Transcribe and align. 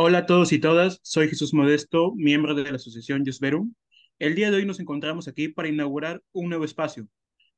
Hola 0.00 0.18
a 0.18 0.26
todos 0.26 0.52
y 0.52 0.60
todas, 0.60 1.00
soy 1.02 1.26
Jesús 1.28 1.52
Modesto, 1.52 2.14
miembro 2.14 2.54
de 2.54 2.62
la 2.62 2.76
Asociación 2.76 3.24
Verum. 3.40 3.74
El 4.20 4.36
día 4.36 4.48
de 4.48 4.58
hoy 4.58 4.64
nos 4.64 4.78
encontramos 4.78 5.26
aquí 5.26 5.48
para 5.48 5.68
inaugurar 5.68 6.22
un 6.30 6.50
nuevo 6.50 6.64
espacio, 6.64 7.08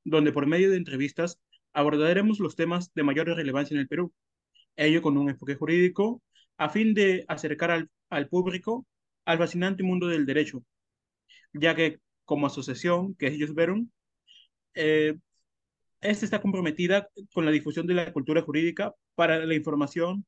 donde 0.04 0.32
por 0.32 0.46
medio 0.46 0.70
de 0.70 0.78
entrevistas 0.78 1.38
abordaremos 1.74 2.40
los 2.40 2.56
temas 2.56 2.94
de 2.94 3.02
mayor 3.02 3.26
relevancia 3.26 3.74
en 3.74 3.82
el 3.82 3.88
Perú, 3.88 4.14
ello 4.76 5.02
con 5.02 5.18
un 5.18 5.28
enfoque 5.28 5.54
jurídico, 5.54 6.22
a 6.56 6.70
fin 6.70 6.94
de 6.94 7.26
acercar 7.28 7.86
al, 8.08 8.28
público 8.30 8.86
al 9.26 9.36
fascinante 9.36 9.82
mundo 9.82 10.06
del 10.06 10.24
derecho, 10.24 10.64
ya 11.52 11.74
que 11.74 11.98
como 12.24 12.46
asociación, 12.46 13.14
que 13.16 13.26
es 13.26 13.36
Jus 13.38 13.54
Verum, 13.54 13.90
eh, 14.72 15.14
esta 16.00 16.24
está 16.24 16.40
comprometida 16.40 17.06
con 17.34 17.44
la 17.44 17.50
difusión 17.50 17.86
de 17.86 17.92
la 17.92 18.10
cultura 18.14 18.40
jurídica 18.40 18.94
para 19.14 19.44
la 19.44 19.54
información 19.54 20.24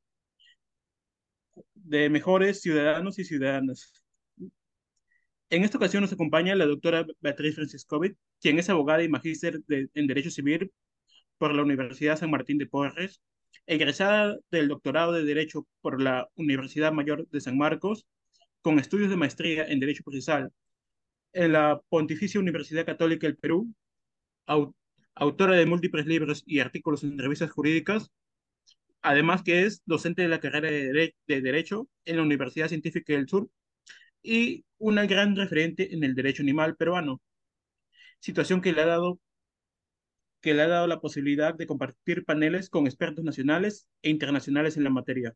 de 1.83 2.09
mejores 2.09 2.61
ciudadanos 2.61 3.19
y 3.19 3.25
ciudadanas. 3.25 4.03
En 5.49 5.63
esta 5.63 5.77
ocasión 5.77 6.01
nos 6.01 6.13
acompaña 6.13 6.55
la 6.55 6.65
doctora 6.65 7.05
Beatriz 7.21 7.55
Franciscovic, 7.55 8.17
quien 8.41 8.57
es 8.59 8.69
abogada 8.69 9.03
y 9.03 9.09
magíster 9.09 9.61
en 9.67 10.07
Derecho 10.07 10.31
Civil 10.31 10.71
por 11.37 11.53
la 11.53 11.61
Universidad 11.61 12.17
San 12.17 12.31
Martín 12.31 12.57
de 12.57 12.65
Porres, 12.65 13.21
egresada 13.67 14.37
del 14.51 14.67
doctorado 14.67 15.11
de 15.13 15.23
Derecho 15.23 15.67
por 15.81 16.01
la 16.01 16.29
Universidad 16.35 16.91
Mayor 16.91 17.27
de 17.29 17.41
San 17.41 17.57
Marcos, 17.57 18.07
con 18.61 18.79
estudios 18.79 19.09
de 19.09 19.17
maestría 19.17 19.65
en 19.67 19.79
Derecho 19.79 20.03
Procesal 20.03 20.51
en 21.33 21.51
la 21.53 21.81
Pontificia 21.89 22.39
Universidad 22.39 22.85
Católica 22.85 23.27
del 23.27 23.37
Perú, 23.37 23.73
autora 25.15 25.55
de 25.55 25.65
múltiples 25.65 26.05
libros 26.05 26.43
y 26.45 26.59
artículos 26.59 27.03
en 27.03 27.17
revistas 27.17 27.51
jurídicas, 27.51 28.11
además 29.03 29.43
que 29.43 29.65
es 29.65 29.83
docente 29.85 30.23
de 30.23 30.29
la 30.29 30.39
carrera 30.39 30.71
de, 30.71 31.13
Derecho 31.27 31.89
en 32.05 32.17
la 32.17 32.23
Universidad 32.23 32.69
Científica 32.69 33.13
del 33.13 33.27
Sur 33.27 33.49
y 34.23 34.65
una 34.79 35.05
gran 35.05 35.35
referente 35.35 35.93
en 35.93 36.03
el 36.03 36.15
derecho 36.15 36.43
animal 36.43 36.75
peruano, 36.77 37.21
situación 38.19 38.61
que 38.61 38.73
le 38.73 38.81
ha 38.81 38.87
dado 38.87 39.19
que 40.41 40.53
le 40.53 40.61
ha 40.63 40.67
dado 40.67 40.87
la 40.87 40.99
posibilidad 40.99 41.55
de 41.55 41.67
compartir 41.67 42.25
paneles 42.25 42.69
con 42.69 42.85
expertos 42.85 43.23
nacionales 43.23 43.87
e 44.01 44.09
internacionales 44.09 44.75
en 44.75 44.83
la 44.83 44.89
materia. 44.89 45.33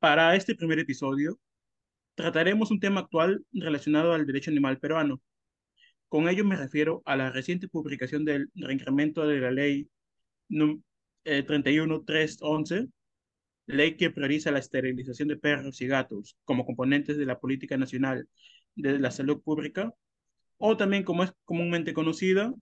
Para 0.00 0.34
este 0.34 0.56
primer 0.56 0.80
episodio, 0.80 1.38
trataremos 2.16 2.72
un 2.72 2.80
tema 2.80 3.00
actual 3.02 3.44
relacionado 3.52 4.14
al 4.14 4.26
derecho 4.26 4.50
animal 4.50 4.78
peruano. 4.78 5.20
Con 6.08 6.28
ello 6.28 6.44
me 6.44 6.56
refiero 6.56 7.02
a 7.04 7.16
la 7.16 7.30
reciente 7.30 7.68
publicación 7.68 8.24
del 8.24 8.50
reincremento 8.54 9.26
de 9.26 9.40
la 9.40 9.52
ley 9.52 9.88
31311, 11.24 12.78
eh, 12.78 12.88
ley 13.66 13.96
que 13.96 14.10
prioriza 14.10 14.50
la 14.50 14.58
esterilización 14.58 15.28
de 15.28 15.36
perros 15.36 15.80
y 15.80 15.86
gatos 15.86 16.36
como 16.44 16.64
componentes 16.64 17.16
de 17.16 17.26
la 17.26 17.38
política 17.38 17.76
nacional 17.76 18.28
de 18.74 18.98
la 18.98 19.10
salud 19.10 19.42
pública, 19.42 19.94
o 20.58 20.76
también 20.76 21.04
como 21.04 21.24
es 21.24 21.32
comúnmente 21.44 21.94
conocida, 21.94 22.54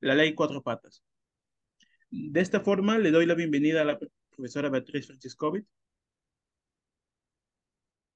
la 0.00 0.14
ley 0.14 0.34
Cuatro 0.34 0.62
Patas. 0.62 1.02
De 2.10 2.40
esta 2.40 2.60
forma, 2.60 2.98
le 2.98 3.10
doy 3.10 3.26
la 3.26 3.34
bienvenida 3.34 3.82
a 3.82 3.84
la 3.84 3.98
profesora 4.30 4.68
Beatriz 4.68 5.06
Franciscovic. 5.06 5.66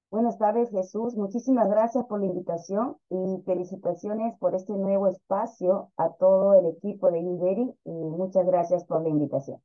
Buenas 0.09 0.37
tardes, 0.37 0.69
Jesús. 0.71 1.15
Muchísimas 1.15 1.69
gracias 1.69 2.05
por 2.05 2.21
la 2.21 2.27
invitación 2.27 2.97
y 3.09 3.41
felicitaciones 3.45 4.37
por 4.39 4.55
este 4.55 4.73
nuevo 4.73 5.07
espacio 5.07 5.91
a 5.97 6.13
todo 6.13 6.53
el 6.59 6.67
equipo 6.67 7.11
de 7.11 7.19
Inveri 7.19 7.73
y 7.83 7.91
muchas 7.91 8.45
gracias 8.45 8.85
por 8.85 9.01
la 9.01 9.09
invitación. 9.09 9.61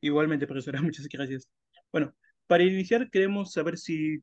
Igualmente, 0.00 0.46
profesora, 0.46 0.80
muchas 0.82 1.08
gracias. 1.08 1.48
Bueno, 1.92 2.14
para 2.46 2.64
iniciar 2.64 3.10
queremos 3.10 3.52
saber 3.52 3.78
si, 3.78 4.18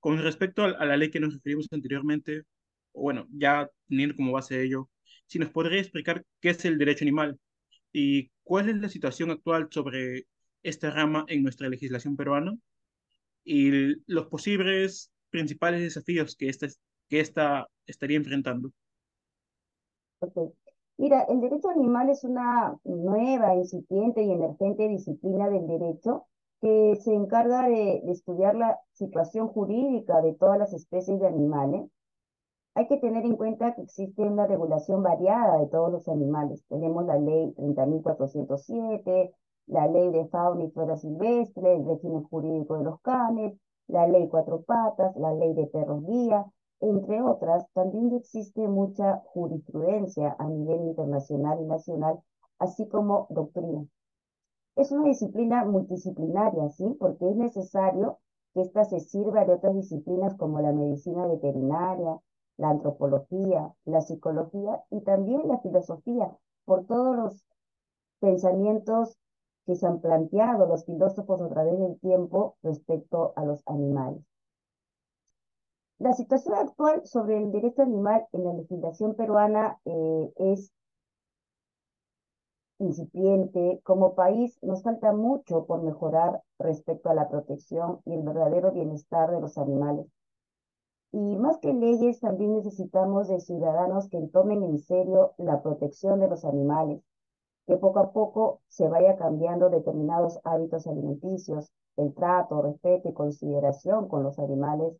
con 0.00 0.18
respecto 0.18 0.64
a, 0.64 0.84
la 0.84 0.96
ley 0.96 1.10
que 1.10 1.20
nos 1.20 1.34
referimos 1.34 1.68
anteriormente, 1.70 2.42
bueno, 2.94 3.26
ya 3.30 3.68
teniendo 3.88 4.16
como 4.16 4.32
base 4.32 4.62
ello, 4.62 4.90
si 5.26 5.38
nos 5.38 5.50
podría 5.50 5.80
explicar 5.80 6.24
qué 6.40 6.50
es 6.50 6.64
el 6.64 6.78
derecho 6.78 7.04
animal 7.04 7.38
y 7.92 8.30
cuál 8.42 8.68
es 8.68 8.76
la 8.76 8.88
situación 8.88 9.30
actual 9.30 9.68
sobre 9.70 10.26
esta 10.62 10.90
rama 10.90 11.24
en 11.28 11.42
nuestra 11.42 11.68
legislación 11.68 12.16
peruana 12.16 12.54
y 13.44 13.96
los 14.06 14.26
posibles 14.26 15.10
principales 15.30 15.80
desafíos 15.80 16.36
que 16.36 16.48
esta, 16.48 16.68
que 17.08 17.20
esta 17.20 17.66
estaría 17.86 18.16
enfrentando. 18.18 18.72
Mira, 20.98 21.22
el 21.22 21.40
derecho 21.40 21.70
animal 21.70 22.10
es 22.10 22.22
una 22.24 22.78
nueva, 22.84 23.54
incipiente 23.54 24.22
y 24.22 24.30
emergente 24.30 24.88
disciplina 24.88 25.48
del 25.48 25.66
derecho 25.66 26.26
que 26.60 26.96
se 27.02 27.12
encarga 27.12 27.68
de, 27.68 28.02
estudiar 28.10 28.54
la 28.54 28.78
situación 28.92 29.48
jurídica 29.48 30.20
de 30.22 30.34
todas 30.34 30.58
las 30.58 30.72
especies 30.72 31.18
de 31.20 31.26
animales. 31.26 31.90
Hay 32.74 32.86
que 32.86 32.98
tener 32.98 33.24
en 33.26 33.36
cuenta 33.36 33.74
que 33.74 33.82
existe 33.82 34.22
una 34.22 34.46
regulación 34.46 35.02
variada 35.02 35.58
de 35.58 35.66
todos 35.66 35.90
los 35.90 36.08
animales. 36.08 36.64
Tenemos 36.68 37.04
la 37.04 37.18
ley 37.18 37.52
30.407, 37.56 39.34
la 39.66 39.86
ley 39.88 40.10
de 40.12 40.26
fauna 40.28 40.64
y 40.64 40.70
flora 40.70 40.96
silvestre, 40.96 41.74
el 41.74 41.84
régimen 41.84 42.22
jurídico 42.24 42.78
de 42.78 42.84
los 42.84 43.00
canes, 43.00 43.54
la 43.88 44.06
ley 44.06 44.28
cuatro 44.28 44.62
patas, 44.62 45.14
la 45.16 45.34
ley 45.34 45.52
de 45.54 45.66
perros 45.66 46.04
guía, 46.06 46.46
entre 46.82 47.22
otras, 47.22 47.64
también 47.72 48.12
existe 48.14 48.66
mucha 48.68 49.22
jurisprudencia 49.26 50.36
a 50.38 50.48
nivel 50.48 50.82
internacional 50.82 51.60
y 51.60 51.64
nacional, 51.64 52.20
así 52.58 52.88
como 52.88 53.28
doctrina. 53.30 53.86
Es 54.74 54.90
una 54.90 55.06
disciplina 55.06 55.64
multidisciplinaria, 55.64 56.68
¿sí? 56.70 56.96
Porque 56.98 57.28
es 57.30 57.36
necesario 57.36 58.18
que 58.52 58.62
ésta 58.62 58.84
se 58.84 59.00
sirva 59.00 59.44
de 59.44 59.54
otras 59.54 59.74
disciplinas 59.74 60.36
como 60.36 60.60
la 60.60 60.72
medicina 60.72 61.26
veterinaria, 61.26 62.20
la 62.56 62.70
antropología, 62.70 63.72
la 63.84 64.00
psicología 64.00 64.82
y 64.90 65.00
también 65.02 65.46
la 65.46 65.58
filosofía, 65.58 66.36
por 66.64 66.86
todos 66.86 67.16
los 67.16 67.44
pensamientos 68.20 69.18
que 69.66 69.76
se 69.76 69.86
han 69.86 70.00
planteado 70.00 70.66
los 70.66 70.84
filósofos 70.84 71.40
a 71.40 71.48
través 71.48 71.78
del 71.78 71.98
tiempo 72.00 72.56
respecto 72.62 73.32
a 73.36 73.44
los 73.44 73.62
animales. 73.66 74.31
La 76.02 76.14
situación 76.14 76.56
actual 76.56 77.06
sobre 77.06 77.38
el 77.38 77.52
derecho 77.52 77.82
animal 77.82 78.26
en 78.32 78.42
la 78.42 78.54
legislación 78.54 79.14
peruana 79.14 79.78
eh, 79.84 80.32
es 80.34 80.72
incipiente. 82.80 83.80
Como 83.84 84.16
país 84.16 84.58
nos 84.62 84.82
falta 84.82 85.12
mucho 85.12 85.64
por 85.64 85.80
mejorar 85.80 86.42
respecto 86.58 87.08
a 87.08 87.14
la 87.14 87.28
protección 87.28 88.00
y 88.04 88.14
el 88.14 88.22
verdadero 88.24 88.72
bienestar 88.72 89.30
de 89.30 89.40
los 89.40 89.56
animales. 89.58 90.08
Y 91.12 91.36
más 91.36 91.58
que 91.58 91.72
leyes, 91.72 92.18
también 92.18 92.54
necesitamos 92.54 93.28
de 93.28 93.38
ciudadanos 93.38 94.08
que 94.08 94.20
tomen 94.32 94.64
en 94.64 94.80
serio 94.80 95.34
la 95.38 95.62
protección 95.62 96.18
de 96.18 96.26
los 96.26 96.44
animales, 96.44 97.00
que 97.68 97.76
poco 97.76 98.00
a 98.00 98.10
poco 98.10 98.60
se 98.66 98.88
vaya 98.88 99.14
cambiando 99.14 99.70
determinados 99.70 100.40
hábitos 100.42 100.88
alimenticios, 100.88 101.70
el 101.96 102.12
trato, 102.12 102.60
respeto 102.60 103.08
y 103.08 103.12
consideración 103.12 104.08
con 104.08 104.24
los 104.24 104.40
animales 104.40 104.96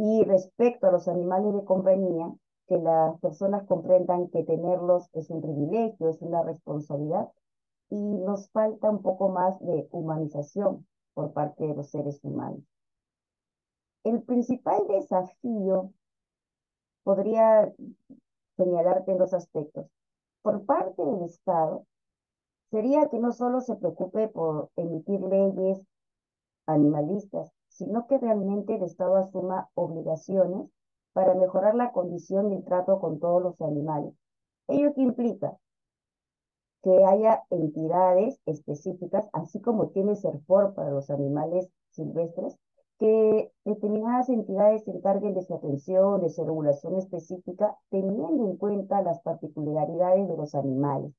y 0.00 0.22
respecto 0.22 0.86
a 0.86 0.92
los 0.92 1.08
animales 1.08 1.52
de 1.52 1.64
compañía, 1.64 2.32
que 2.68 2.78
las 2.78 3.18
personas 3.18 3.66
comprendan 3.66 4.28
que 4.28 4.44
tenerlos 4.44 5.08
es 5.12 5.28
un 5.28 5.42
privilegio, 5.42 6.08
es 6.08 6.22
una 6.22 6.44
responsabilidad, 6.44 7.28
y 7.90 7.96
nos 7.96 8.48
falta 8.50 8.90
un 8.90 9.02
poco 9.02 9.28
más 9.30 9.58
de 9.58 9.88
humanización 9.90 10.86
por 11.14 11.32
parte 11.32 11.66
de 11.66 11.74
los 11.74 11.90
seres 11.90 12.20
humanos. 12.22 12.62
El 14.04 14.22
principal 14.22 14.86
desafío 14.86 15.92
podría 17.02 17.72
señalarte 18.56 19.10
en 19.10 19.18
dos 19.18 19.34
aspectos. 19.34 19.86
Por 20.42 20.64
parte 20.64 21.04
del 21.04 21.24
Estado, 21.24 21.86
sería 22.70 23.08
que 23.08 23.18
no 23.18 23.32
solo 23.32 23.60
se 23.62 23.74
preocupe 23.74 24.28
por 24.28 24.70
emitir 24.76 25.20
leyes 25.22 25.84
animalistas, 26.66 27.50
sino 27.78 28.08
que 28.08 28.18
realmente 28.18 28.74
el 28.74 28.82
Estado 28.82 29.16
asuma 29.16 29.70
obligaciones 29.74 30.68
para 31.12 31.34
mejorar 31.34 31.76
la 31.76 31.92
condición 31.92 32.50
del 32.50 32.64
trato 32.64 32.98
con 32.98 33.20
todos 33.20 33.40
los 33.40 33.60
animales. 33.60 34.14
¿Ello 34.66 34.92
qué 34.94 35.02
implica? 35.02 35.56
Que 36.82 37.04
haya 37.04 37.44
entidades 37.50 38.40
específicas, 38.46 39.28
así 39.32 39.60
como 39.60 39.90
tiene 39.90 40.16
SERFOR 40.16 40.74
para 40.74 40.90
los 40.90 41.08
animales 41.08 41.68
silvestres, 41.90 42.58
que 42.98 43.52
determinadas 43.64 44.28
entidades 44.28 44.82
se 44.82 44.90
encarguen 44.90 45.34
de 45.34 45.42
su 45.42 45.54
atención, 45.54 46.20
de 46.20 46.30
su 46.30 46.44
regulación 46.44 46.96
específica, 46.96 47.78
teniendo 47.90 48.44
en 48.44 48.56
cuenta 48.56 49.02
las 49.02 49.20
particularidades 49.20 50.28
de 50.28 50.36
los 50.36 50.56
animales. 50.56 51.12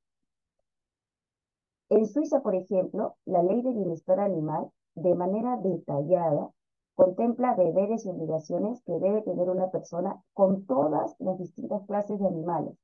En 1.88 2.06
Suiza, 2.06 2.42
por 2.42 2.54
ejemplo, 2.56 3.16
la 3.24 3.44
ley 3.44 3.62
de 3.62 3.72
bienestar 3.72 4.20
animal 4.20 4.70
de 5.02 5.16
manera 5.16 5.58
detallada, 5.58 6.52
contempla 6.96 7.56
deberes 7.56 8.06
y 8.06 8.10
obligaciones 8.10 8.82
que 8.84 9.00
debe 9.00 9.22
tener 9.22 9.50
una 9.50 9.72
persona 9.72 10.22
con 10.34 10.66
todas 10.66 11.16
las 11.20 11.38
distintas 11.38 11.86
clases 11.86 12.20
de 12.20 12.28
animales, 12.28 12.76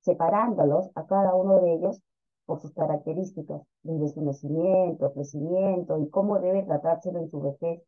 separándolos 0.00 0.90
a 0.94 1.06
cada 1.06 1.34
uno 1.34 1.60
de 1.60 1.74
ellos 1.74 2.00
por 2.46 2.58
sus 2.60 2.72
características, 2.72 3.62
desde 3.82 4.08
su 4.08 4.22
nacimiento, 4.22 5.12
crecimiento 5.12 5.98
y 5.98 6.08
cómo 6.08 6.38
debe 6.40 6.62
tratárselo 6.62 7.18
en 7.20 7.28
su 7.28 7.40
vejez. 7.40 7.82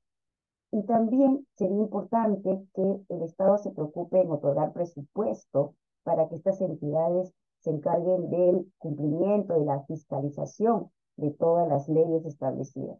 Y 0.70 0.82
también 0.84 1.46
sería 1.56 1.78
importante 1.78 2.66
que 2.74 3.00
el 3.08 3.22
Estado 3.22 3.58
se 3.58 3.70
preocupe 3.70 4.20
en 4.20 4.30
otorgar 4.30 4.72
presupuesto 4.72 5.74
para 6.04 6.28
que 6.28 6.36
estas 6.36 6.60
entidades 6.60 7.32
se 7.60 7.70
encarguen 7.70 8.28
del 8.28 8.70
cumplimiento 8.78 9.60
y 9.60 9.64
la 9.64 9.82
fiscalización 9.84 10.90
de 11.16 11.30
todas 11.30 11.68
las 11.68 11.88
leyes 11.88 12.24
establecidas. 12.24 12.98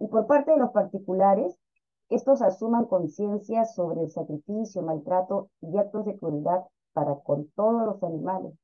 Y 0.00 0.08
por 0.08 0.26
parte 0.26 0.50
de 0.50 0.56
los 0.56 0.70
particulares, 0.70 1.56
estos 2.08 2.42
asuman 2.42 2.86
conciencia 2.86 3.64
sobre 3.66 4.02
el 4.02 4.10
sacrificio, 4.10 4.82
maltrato 4.82 5.50
y 5.60 5.76
actos 5.78 6.06
de 6.06 6.16
crueldad 6.18 6.64
para 6.92 7.14
con 7.16 7.48
todos 7.50 7.84
los 7.84 8.02
animales. 8.02 8.54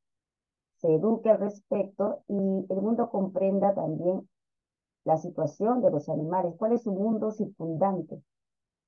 Se 0.79 0.93
eduque 0.93 1.31
al 1.31 1.39
respecto 1.39 2.25
y 2.27 2.35
el 2.35 2.83
mundo 2.83 3.09
comprenda 3.11 3.75
también 3.75 4.29
la 5.05 5.17
situación 5.17 5.83
de 5.83 5.91
los 5.91 6.09
animales, 6.09 6.55
cuál 6.59 6.73
es 6.73 6.83
su 6.83 6.93
mundo 6.93 7.31
circundante 7.31 8.21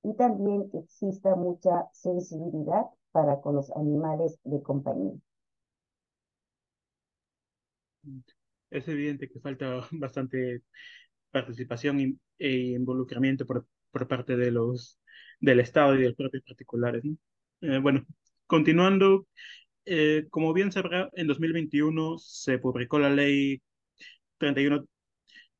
y 0.03 0.13
también 0.15 0.69
que 0.69 0.79
exista 0.79 1.35
mucha 1.35 1.87
sensibilidad 1.93 2.87
para 3.11 3.39
con 3.41 3.55
los 3.55 3.71
animales 3.71 4.39
de 4.43 4.61
compañía. 4.61 5.13
Es 8.69 8.87
evidente 8.87 9.29
que 9.29 9.39
falta 9.39 9.81
bastante 9.91 10.63
participación 11.31 12.19
e 12.37 12.57
involucramiento 12.75 13.45
por, 13.45 13.67
parte 14.07 14.37
de 14.37 14.51
los, 14.51 14.99
del 15.39 15.59
Estado 15.59 15.95
y 15.95 15.99
de 16.01 16.07
los 16.07 16.15
propios 16.15 16.43
particulares. 16.43 17.03
Eh, 17.61 17.79
bueno, 17.79 18.05
continuando, 18.47 19.27
eh, 19.85 20.27
como 20.31 20.53
bien 20.53 20.71
sabrá, 20.71 21.09
en 21.13 21.27
2021 21.27 22.17
se 22.19 22.59
publicó 22.59 22.99
la 22.99 23.09
ley 23.09 23.61
31 24.37 24.85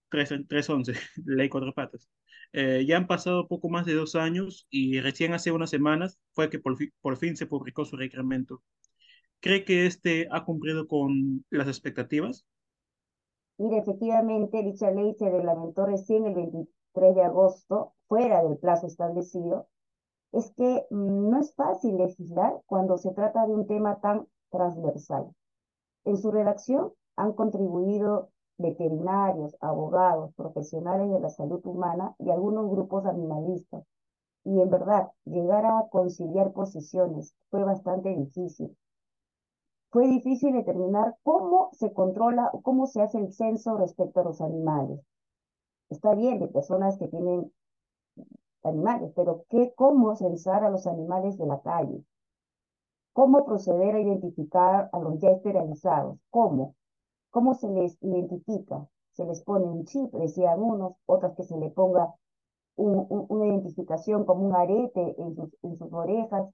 311, 0.09 0.93
ley 1.25 1.49
cuatro 1.49 1.73
patas. 1.73 2.09
Eh, 2.53 2.85
ya 2.87 2.97
han 2.97 3.07
pasado 3.07 3.47
poco 3.47 3.69
más 3.69 3.85
de 3.85 3.93
dos 3.93 4.15
años 4.15 4.67
y 4.71 4.99
recién 5.01 5.33
hace 5.33 5.51
unas 5.51 5.69
semanas 5.69 6.19
fue 6.33 6.49
que 6.49 6.59
por, 6.59 6.77
por 7.01 7.17
fin 7.17 7.37
se 7.37 7.45
publicó 7.45 7.85
su 7.85 7.95
reglamento. 7.97 8.63
¿Cree 9.39 9.63
que 9.65 9.85
este 9.85 10.27
ha 10.31 10.43
cumplido 10.45 10.87
con 10.87 11.45
las 11.49 11.67
expectativas? 11.67 12.45
Mire, 13.59 13.77
efectivamente, 13.77 14.63
dicha 14.63 14.89
ley 14.89 15.13
se 15.15 15.29
reglamentó 15.29 15.85
recién 15.85 16.25
el 16.25 16.33
23 16.33 17.13
de 17.13 17.21
agosto, 17.23 17.93
fuera 18.07 18.41
del 18.41 18.57
plazo 18.57 18.87
establecido. 18.87 19.67
Es 20.31 20.51
que 20.53 20.87
mm, 20.89 21.29
no 21.29 21.39
es 21.39 21.53
fácil 21.55 21.97
legislar 21.97 22.61
cuando 22.67 22.97
se 22.97 23.11
trata 23.11 23.45
de 23.45 23.53
un 23.53 23.67
tema 23.67 23.99
tan 23.99 24.27
transversal. 24.49 25.35
En 26.05 26.15
su 26.17 26.31
redacción 26.31 26.93
han 27.17 27.33
contribuido 27.33 28.29
veterinarios, 28.57 29.57
abogados, 29.59 30.33
profesionales 30.35 31.11
de 31.11 31.19
la 31.19 31.29
salud 31.29 31.59
humana 31.65 32.15
y 32.17 32.31
algunos 32.31 32.69
grupos 32.69 33.05
animalistas. 33.05 33.83
Y 34.45 34.61
en 34.61 34.69
verdad, 34.69 35.09
llegar 35.25 35.65
a 35.65 35.89
conciliar 35.91 36.53
posiciones 36.53 37.35
fue 37.49 37.65
bastante 37.65 38.15
difícil. 38.15 38.77
Fue 39.91 40.07
difícil 40.07 40.53
determinar 40.53 41.17
cómo 41.23 41.69
se 41.73 41.91
controla 41.93 42.49
o 42.53 42.61
cómo 42.61 42.85
se 42.85 43.01
hace 43.01 43.17
el 43.17 43.33
censo 43.33 43.77
respecto 43.77 44.19
a 44.19 44.23
los 44.23 44.39
animales. 44.41 44.99
Está 45.89 46.13
bien 46.13 46.39
de 46.39 46.47
personas 46.47 46.97
que 46.97 47.07
tienen 47.07 47.51
animales, 48.63 49.11
pero 49.15 49.45
¿qué, 49.49 49.73
¿cómo 49.75 50.15
censar 50.15 50.63
a 50.63 50.69
los 50.69 50.85
animales 50.85 51.37
de 51.37 51.47
la 51.47 51.59
calle? 51.61 52.03
¿Cómo 53.13 53.45
proceder 53.45 53.95
a 53.95 54.01
identificar 54.01 54.89
a 54.91 54.99
los 54.99 55.19
ya 55.19 55.31
esterilizados? 55.31 56.19
¿Cómo? 56.29 56.75
¿Cómo 57.31 57.55
se 57.55 57.69
les 57.69 57.97
identifica? 58.03 58.87
Se 59.11 59.25
les 59.25 59.41
pone 59.41 59.65
un 59.65 59.85
chip, 59.85 60.13
decían 60.13 60.61
unos, 60.61 60.93
otras 61.05 61.33
que 61.35 61.43
se 61.43 61.57
le 61.57 61.69
ponga 61.71 62.13
una 62.77 63.45
identificación 63.47 64.23
como 64.23 64.47
un 64.47 64.55
arete 64.55 65.15
en 65.17 65.35
sus, 65.35 65.49
en 65.63 65.77
sus 65.77 65.91
orejas. 65.91 66.47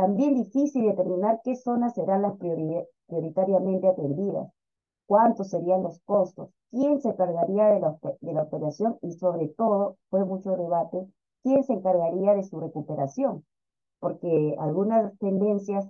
También 0.00 0.32
difícil 0.32 0.86
determinar 0.86 1.42
qué 1.44 1.54
zonas 1.56 1.94
serán 1.94 2.22
las 2.22 2.38
prioritariamente 2.38 3.86
atendidas, 3.86 4.50
cuántos 5.04 5.50
serían 5.50 5.82
los 5.82 6.00
costos, 6.06 6.48
quién 6.70 7.02
se 7.02 7.10
encargaría 7.10 7.66
de 7.66 7.80
la, 7.80 8.42
operación 8.42 8.96
y 9.02 9.12
sobre 9.12 9.48
todo, 9.48 9.98
fue 10.08 10.24
mucho 10.24 10.56
debate, 10.56 11.06
quién 11.42 11.64
se 11.64 11.74
encargaría 11.74 12.32
de 12.32 12.44
su 12.44 12.58
recuperación, 12.58 13.44
porque 13.98 14.56
algunas 14.58 15.18
tendencias 15.18 15.86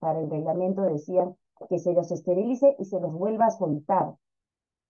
para 0.00 0.18
el 0.18 0.28
reglamento 0.28 0.82
decían 0.82 1.36
que 1.68 1.78
se 1.78 1.92
los 1.92 2.10
esterilice 2.10 2.74
y 2.80 2.86
se 2.86 2.98
los 2.98 3.14
vuelva 3.14 3.46
a 3.46 3.50
soltar, 3.52 4.16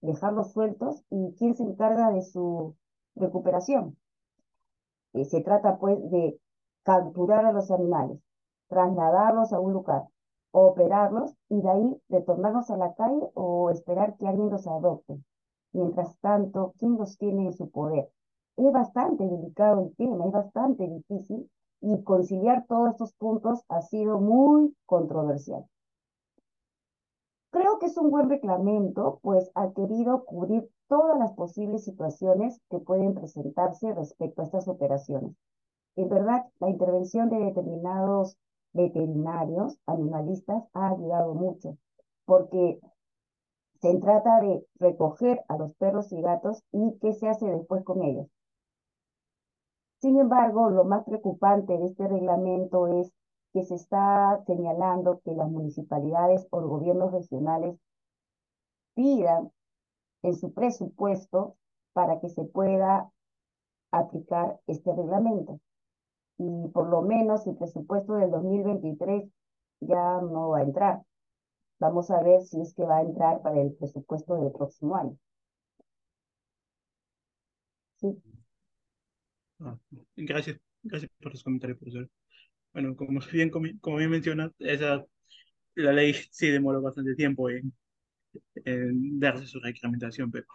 dejarlos 0.01 0.53
sueltos 0.53 1.05
y 1.11 1.35
quién 1.37 1.57
se 1.57 1.65
encarga 1.65 2.11
de 2.11 2.23
su 2.23 2.75
recuperación. 3.17 3.99
Eh, 5.13 5.27
se 5.27 5.43
trata 5.43 5.77
pues 5.77 5.99
de 6.11 6.41
capturar 6.85 7.45
a 7.45 7.53
los 7.53 7.71
animales, 7.71 8.19
trasladarlos 8.73 9.53
a 9.53 9.61
un 9.61 9.75
lugar, 9.75 10.05
operarlos 10.51 11.35
y 11.51 11.61
de 11.61 11.71
ahí 11.71 12.03
retornarlos 12.09 12.71
a 12.71 12.79
la 12.79 12.95
calle 12.95 13.31
o 13.35 13.69
esperar 13.69 14.17
que 14.17 14.27
alguien 14.27 14.49
los 14.49 14.67
adopte. 14.67 15.21
Mientras 15.73 16.19
tanto, 16.21 16.73
¿quién 16.79 16.97
los 16.97 17.19
tiene 17.19 17.47
en 17.47 17.53
su 17.53 17.71
poder? 17.71 18.11
Es 18.57 18.73
bastante 18.73 19.29
delicado 19.29 19.83
el 19.83 19.95
tema, 19.97 20.25
es 20.25 20.33
bastante 20.33 20.89
difícil 20.89 21.51
y 21.83 22.03
conciliar 22.03 22.65
todos 22.67 22.93
estos 22.93 23.13
puntos 23.15 23.63
ha 23.69 23.83
sido 23.83 24.19
muy 24.21 24.75
controversial. 24.87 25.67
Creo 27.51 27.79
que 27.79 27.87
es 27.87 27.99
un 27.99 28.11
buen 28.11 28.31
reglamento, 28.31 29.19
pues 29.23 29.51
ha 29.55 29.71
querido 29.73 30.25
cubrir 30.25 30.71
todas 30.89 31.19
las 31.19 31.35
posibles 31.35 31.85
situaciones 31.85 32.59
que 32.71 32.79
pueden 32.79 33.13
presentarse 33.13 33.93
respecto 33.93 34.41
a 34.41 34.45
estas 34.47 34.69
operaciones. 34.69 35.37
En 35.97 36.09
verdad, 36.09 36.47
la 36.61 36.71
intervención 36.71 37.29
de 37.29 37.39
determinados 37.39 38.39
veterinarios, 38.73 39.79
animalistas, 39.87 40.65
ha 40.73 40.89
ayudado 40.89 41.35
mucho, 41.35 41.77
porque 42.25 42.81
se 43.81 43.99
trata 43.99 44.41
de 44.41 44.65
recoger 44.77 45.43
a 45.49 45.59
los 45.59 45.75
perros 45.75 46.13
y 46.13 46.21
gatos 46.21 46.63
y 46.73 46.99
qué 47.01 47.13
se 47.15 47.29
hace 47.29 47.47
después 47.47 47.85
con 47.85 48.03
ellos. 48.03 48.29
Sin 50.01 50.19
embargo, 50.19 50.71
lo 50.71 50.85
más 50.85 51.05
preocupante 51.05 51.79
de 51.79 51.87
este 51.87 52.09
reglamento 52.09 52.87
es 52.89 53.13
que 53.53 53.63
se 53.65 53.75
está 53.75 54.43
señalando 54.47 55.21
que 55.25 55.33
las 55.33 55.51
municipalidades 55.51 56.47
o 56.51 56.61
gobiernos 56.63 57.13
regionales 57.13 57.79
pidan 58.95 59.53
en 60.23 60.35
su 60.35 60.53
presupuesto 60.53 61.57
para 61.93 62.21
que 62.21 62.29
se 62.31 62.45
pueda 62.45 63.11
aplicar 63.91 64.61
este 64.67 64.95
reglamento. 64.95 65.61
Y 66.43 66.69
por 66.71 66.89
lo 66.89 67.03
menos 67.03 67.47
el 67.47 67.57
presupuesto 67.57 68.15
del 68.15 68.31
2023 68.31 69.25
ya 69.81 70.21
no 70.21 70.51
va 70.51 70.59
a 70.59 70.63
entrar. 70.63 71.03
Vamos 71.79 72.11
a 72.11 72.23
ver 72.23 72.43
si 72.43 72.61
es 72.61 72.75
que 72.75 72.85
va 72.85 72.99
a 72.99 73.03
entrar 73.03 73.43
para 73.43 73.61
el 73.61 73.73
presupuesto 73.75 74.37
del 74.37 74.53
próximo 74.53 74.97
año. 74.97 75.17
Sí. 78.01 78.21
Ah, 79.61 79.79
gracias, 80.17 80.59
gracias 80.83 81.11
por 81.21 81.33
los 81.33 81.45
comentarios, 81.45 81.79
profesor. 81.79 82.11
Bueno, 82.73 82.97
como 82.97 83.21
bien, 83.33 83.51
como 83.51 83.97
bien 83.97 84.11
mencionas, 84.11 84.51
esa, 84.59 85.05
la 85.75 85.93
ley 85.93 86.15
sí 86.31 86.49
demoró 86.49 86.83
bastante 86.83 87.15
tiempo 87.15 87.51
en, 87.51 87.73
darse 89.21 89.47
su 89.47 89.61
reglamentación, 89.61 90.31
pero 90.31 90.47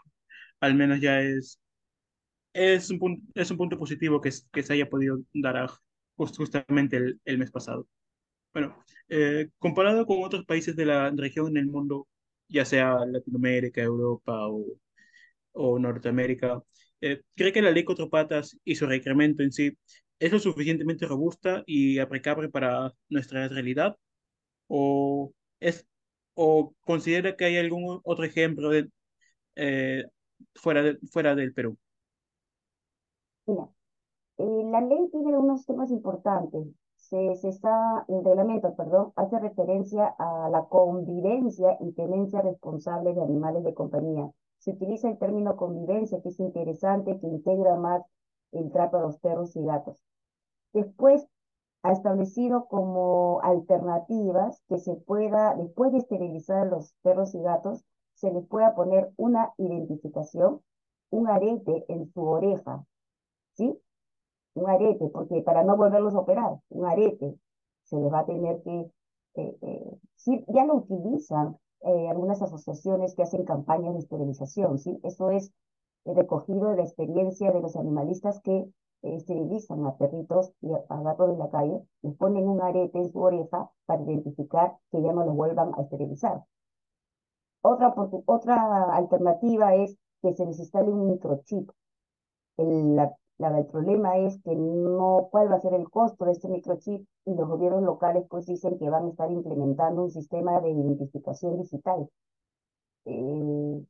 al 0.59 0.75
menos 0.75 0.99
ya 0.99 1.21
es, 1.21 1.59
es, 2.57 2.89
un, 2.89 2.99
punto, 2.99 3.23
es 3.35 3.51
un 3.51 3.57
punto 3.57 3.77
positivo 3.77 4.21
que, 4.21 4.31
que 4.51 4.63
se 4.63 4.73
haya 4.73 4.89
podido 4.89 5.19
dar 5.33 5.69
justamente 6.15 6.97
el, 6.97 7.21
el, 7.25 7.37
mes 7.37 7.51
pasado. 7.51 7.87
Bueno, 8.53 8.83
eh, 9.09 9.49
comparado 9.59 10.05
con 10.05 10.23
otros 10.23 10.45
países 10.45 10.75
de 10.75 10.85
la 10.85 11.11
región 11.11 11.49
en 11.49 11.57
el 11.57 11.67
mundo, 11.67 12.07
ya 12.49 12.65
sea 12.65 12.97
Latinoamérica, 13.05 13.81
Europa 13.81 14.47
o, 14.49 14.65
o 15.53 15.79
Norteamérica, 15.79 16.61
eh, 17.01 17.21
¿cree 17.35 17.53
que 17.53 17.61
la 17.61 17.71
ley 17.71 17.83
cuatro 17.83 18.09
patas 18.09 18.57
y 18.63 18.75
su 18.75 18.87
reglamento 18.87 19.43
en 19.43 19.51
sí 19.51 19.77
es 20.19 20.31
lo 20.31 20.39
suficientemente 20.39 21.05
robusta 21.05 21.63
y 21.67 21.99
aplicable 21.99 22.49
para 22.49 22.93
nuestra 23.09 23.47
realidad? 23.49 23.97
¿O, 24.67 25.33
es, 25.59 25.87
o 26.35 26.75
considera 26.81 27.35
que 27.35 27.45
hay 27.45 27.57
algún 27.57 28.01
otro 28.03 28.25
ejemplo 28.25 28.69
de, 28.69 28.89
eh, 29.55 30.05
fuera, 30.55 30.97
fuera 31.11 31.35
del 31.35 31.53
Perú? 31.53 31.77
Mira, 33.47 33.69
eh, 34.37 34.63
la 34.71 34.81
ley 34.81 35.09
tiene 35.11 35.37
unos 35.37 35.65
temas 35.65 35.89
importantes. 35.91 36.67
Se 36.97 37.31
está, 37.31 38.05
el 38.09 38.23
reglamento, 38.25 38.75
perdón, 38.75 39.13
hace 39.15 39.39
referencia 39.39 40.15
a 40.19 40.49
la 40.49 40.65
convivencia 40.65 41.77
y 41.79 41.93
tenencia 41.93 42.41
responsable 42.41 43.13
de 43.13 43.21
animales 43.21 43.63
de 43.63 43.73
compañía. 43.73 44.29
Se 44.59 44.71
utiliza 44.71 45.09
el 45.09 45.17
término 45.17 45.55
convivencia, 45.55 46.21
que 46.21 46.29
es 46.29 46.39
interesante, 46.39 47.19
que 47.19 47.27
integra 47.27 47.75
más 47.77 48.03
el 48.51 48.71
trato 48.71 48.97
a 48.97 49.01
los 49.01 49.17
perros 49.19 49.55
y 49.55 49.63
gatos. 49.63 50.03
Después 50.73 51.25
ha 51.83 51.93
establecido 51.93 52.67
como 52.67 53.39
alternativas 53.43 54.61
que 54.67 54.77
se 54.79 54.95
pueda, 54.95 55.55
después 55.55 55.93
de 55.93 55.99
esterilizar 55.99 56.63
a 56.63 56.65
los 56.65 56.93
perros 57.01 57.33
y 57.33 57.41
gatos, 57.41 57.85
se 58.15 58.31
les 58.31 58.45
pueda 58.47 58.75
poner 58.75 59.11
una 59.15 59.53
identificación, 59.57 60.61
un 61.11 61.29
arete 61.29 61.85
en 61.87 62.11
su 62.11 62.23
oreja, 62.23 62.85
¿sí? 63.57 63.77
Un 64.55 64.69
arete, 64.69 65.09
porque 65.09 65.41
para 65.41 65.63
no 65.63 65.77
volverlos 65.77 66.15
a 66.15 66.19
operar, 66.19 66.59
un 66.69 66.85
arete, 66.85 67.35
se 67.83 67.97
les 67.97 68.11
va 68.11 68.19
a 68.19 68.25
tener 68.25 68.61
que, 68.63 68.91
eh, 69.35 69.57
eh, 69.61 69.97
sí, 70.15 70.43
ya 70.47 70.65
lo 70.65 70.75
utilizan 70.75 71.57
eh, 71.81 72.09
algunas 72.09 72.41
asociaciones 72.41 73.15
que 73.15 73.23
hacen 73.23 73.45
campañas 73.45 73.93
de 73.93 73.99
esterilización, 73.99 74.79
¿sí? 74.79 74.99
Eso 75.03 75.31
es 75.31 75.51
recogido 76.05 76.69
de 76.71 76.77
la 76.77 76.83
experiencia 76.83 77.51
de 77.51 77.61
los 77.61 77.75
animalistas 77.75 78.39
que 78.41 78.65
esterilizan 79.03 79.85
a 79.85 79.95
perritos 79.97 80.51
y 80.61 80.71
a 80.73 81.01
gatos 81.01 81.31
de 81.31 81.37
la 81.37 81.49
calle, 81.49 81.81
les 82.01 82.15
ponen 82.15 82.47
un 82.47 82.61
arete 82.61 82.97
en 82.97 83.11
su 83.11 83.19
oreja 83.19 83.69
para 83.85 84.01
identificar 84.03 84.77
que 84.91 85.01
ya 85.01 85.13
no 85.13 85.25
los 85.25 85.35
vuelvan 85.35 85.73
a 85.77 85.81
esterilizar. 85.81 86.43
Otra, 87.61 87.93
otra 88.25 88.95
alternativa 88.95 89.75
es 89.75 89.97
que 90.21 90.33
se 90.33 90.45
les 90.45 90.59
instale 90.59 90.89
un 90.91 91.07
microchip. 91.07 91.69
La, 92.57 93.15
el 93.39 93.65
problema 93.67 94.17
es 94.17 94.41
que 94.41 94.55
no, 94.55 95.27
¿cuál 95.31 95.51
va 95.51 95.55
a 95.55 95.59
ser 95.59 95.73
el 95.73 95.89
costo 95.89 96.25
de 96.25 96.31
este 96.31 96.47
microchip? 96.47 97.07
Y 97.25 97.35
los 97.35 97.47
gobiernos 97.47 97.83
locales 97.83 98.25
pues 98.29 98.47
dicen 98.47 98.77
que 98.79 98.89
van 98.89 99.05
a 99.05 99.09
estar 99.09 99.31
implementando 99.31 100.03
un 100.03 100.09
sistema 100.09 100.59
de 100.59 100.71
identificación 100.71 101.57
digital. 101.57 102.09
Eh, 103.05 103.85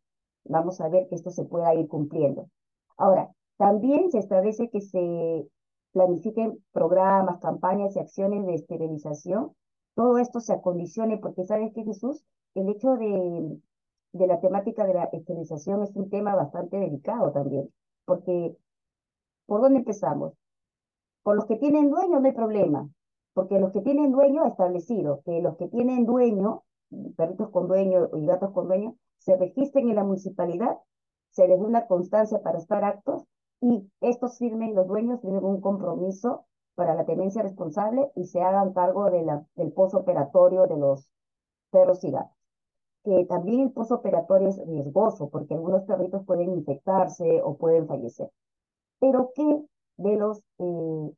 vamos 0.46 0.82
a 0.82 0.89
ver 0.89 1.08
que 1.08 1.16
esto 1.16 1.32
se 1.32 1.46
pueda 1.46 1.74
ir 1.75 1.88
cumpliendo. 1.88 2.50
Ahora, 2.98 3.32
también 3.58 4.12
se 4.12 4.20
establece 4.20 4.70
que 4.70 4.82
se 4.82 5.48
planifiquen 5.94 6.63
programas, 6.74 7.39
campañas 7.39 7.96
y 7.96 8.00
acciones 8.00 8.46
de 8.46 8.56
esterilización. 8.56 9.54
Todo 9.96 10.18
esto 10.18 10.42
se 10.42 10.54
acondicione 10.54 11.18
porque, 11.18 11.46
¿sabes 11.46 11.72
qué, 11.74 11.84
Jesús? 11.84 12.24
El 12.54 12.70
hecho 12.70 12.98
de, 12.98 13.60
de 14.12 14.27
la 14.27 14.39
temática 14.42 14.86
de 14.86 14.94
la 14.94 15.06
esterilización 15.06 15.84
es 15.84 15.96
un 15.96 16.10
tema 16.10 16.36
bastante 16.36 16.77
delicado 16.77 17.32
también, 17.32 17.70
porque 18.06 18.56
¿por 19.48 19.62
dónde 19.62 19.80
empezamos? 19.80 20.34
Por 21.24 21.36
los 21.36 21.46
que 21.46 21.56
tienen 21.56 21.89
dueño 21.89 22.20
no 22.20 22.27
hay 22.27 22.34
problema, 22.34 22.88
porque 23.34 23.60
los 23.60 23.72
que 23.72 23.82
tienen 23.82 24.12
dueño 24.12 24.46
establecido, 24.46 25.22
que 25.25 25.42
los 25.42 25.58
que 25.58 25.68
tienen 25.68 26.06
dueño, 26.06 26.63
perritos 27.16 27.50
con 27.50 27.68
dueño 27.68 28.10
y 28.13 28.25
gatos 28.25 28.51
con 28.51 28.68
dueño, 28.68 28.96
se 29.18 29.36
registren 29.36 29.89
en 29.89 29.96
la 29.96 30.04
municipalidad, 30.04 30.77
se 31.32 31.48
les 31.48 31.60
dé 31.60 31.66
una 31.66 31.88
constancia 31.88 32.42
para 32.42 32.60
estar 32.60 32.84
actos 32.84 33.25
y 33.62 33.89
estos 34.01 34.38
firmen, 34.38 34.75
los 34.75 34.88
dueños 34.88 35.20
tienen 35.22 35.44
un 35.44 35.62
compromiso 35.62 36.46
para 36.75 36.94
la 36.94 37.06
tenencia 37.06 37.42
responsable 37.42 38.12
y 38.16 38.25
se 38.25 38.42
hagan 38.42 38.74
cargo 38.74 39.10
de 39.10 39.24
la, 39.24 39.46
del 39.56 39.72
posoperatorio 39.72 40.68
de 40.68 40.77
los 40.77 41.10
perros 41.72 42.04
y 42.04 42.12
gatos. 42.12 42.38
Que 43.04 43.25
también 43.25 43.62
el 43.62 43.72
posoperatorio 43.72 44.50
es 44.50 44.66
riesgoso 44.68 45.30
porque 45.30 45.56
algunos 45.56 45.84
perritos 45.84 46.24
pueden 46.25 46.51
infectarse 46.54 47.42
o 47.44 47.58
pueden 47.58 47.88
fallecer. 47.88 48.30
Pero 49.00 49.32
¿qué 49.36 49.66
de 49.98 50.16
los 50.16 50.39
eh, 50.60 51.12